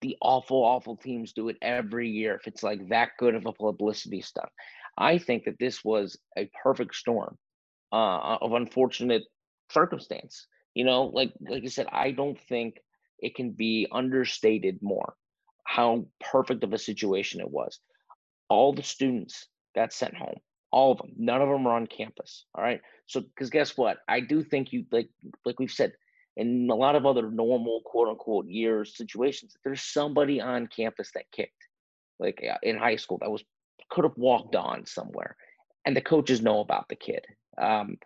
[0.00, 3.52] the awful, awful teams do it every year if it's like that good of a
[3.52, 4.50] publicity stunt.
[4.98, 7.38] I think that this was a perfect storm
[7.92, 9.24] uh, of unfortunate
[9.70, 10.46] circumstance.
[10.74, 12.76] You know, like like I said, I don't think
[13.18, 15.14] it can be understated more
[15.64, 17.78] how perfect of a situation it was.
[18.50, 20.38] All the students got sent home,
[20.70, 21.12] all of them.
[21.16, 22.44] None of them are on campus.
[22.54, 22.80] All right.
[23.06, 23.98] So, because guess what?
[24.08, 25.08] I do think you like
[25.44, 25.92] like we've said,
[26.36, 31.30] in a lot of other normal quote unquote years situations there's somebody on campus that
[31.32, 31.52] kicked
[32.18, 33.44] like in high school that was
[33.90, 35.36] could have walked on somewhere
[35.84, 37.24] and the coaches know about the kid
[37.58, 37.96] um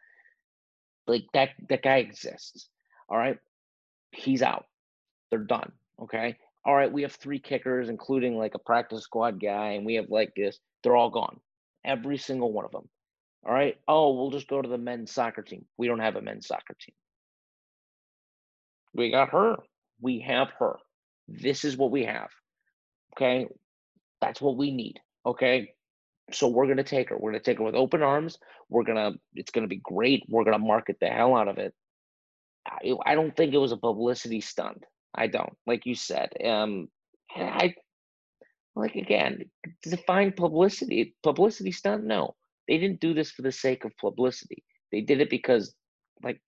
[1.07, 2.69] like that that guy exists
[3.09, 3.39] all right
[4.13, 4.67] he's out
[5.31, 5.73] they're done
[6.03, 9.95] okay all right we have three kickers including like a practice squad guy and we
[9.95, 11.41] have like this they're all gone
[11.85, 12.89] every single one of them
[13.47, 16.23] all right oh we'll just go to the men's soccer team we don't have a
[16.23, 16.95] men's soccer team
[18.95, 19.57] we got her.
[20.01, 20.77] We have her.
[21.29, 22.31] This is what we have.
[23.17, 23.47] Okay.
[24.21, 24.99] That's what we need.
[25.25, 25.75] Okay.
[26.33, 27.19] So we're gonna take her.
[27.19, 28.39] We're gonna take her with open arms.
[28.69, 29.13] We're gonna.
[29.35, 30.25] It's gonna be great.
[30.29, 31.75] We're gonna market the hell out of it.
[32.67, 34.85] I, I don't think it was a publicity stunt.
[35.15, 35.55] I don't.
[35.67, 36.31] Like you said.
[36.45, 36.89] Um.
[37.37, 37.75] I
[38.75, 39.51] like again
[39.83, 41.15] define publicity.
[41.23, 42.05] Publicity stunt.
[42.05, 42.35] No,
[42.67, 44.65] they didn't do this for the sake of publicity.
[44.93, 45.75] They did it because,
[46.23, 46.41] like,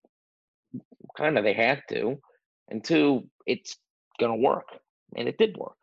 [1.17, 2.21] kind of they had to,
[2.69, 3.77] and two, it's
[4.19, 4.67] gonna work,
[5.17, 5.77] and it did work.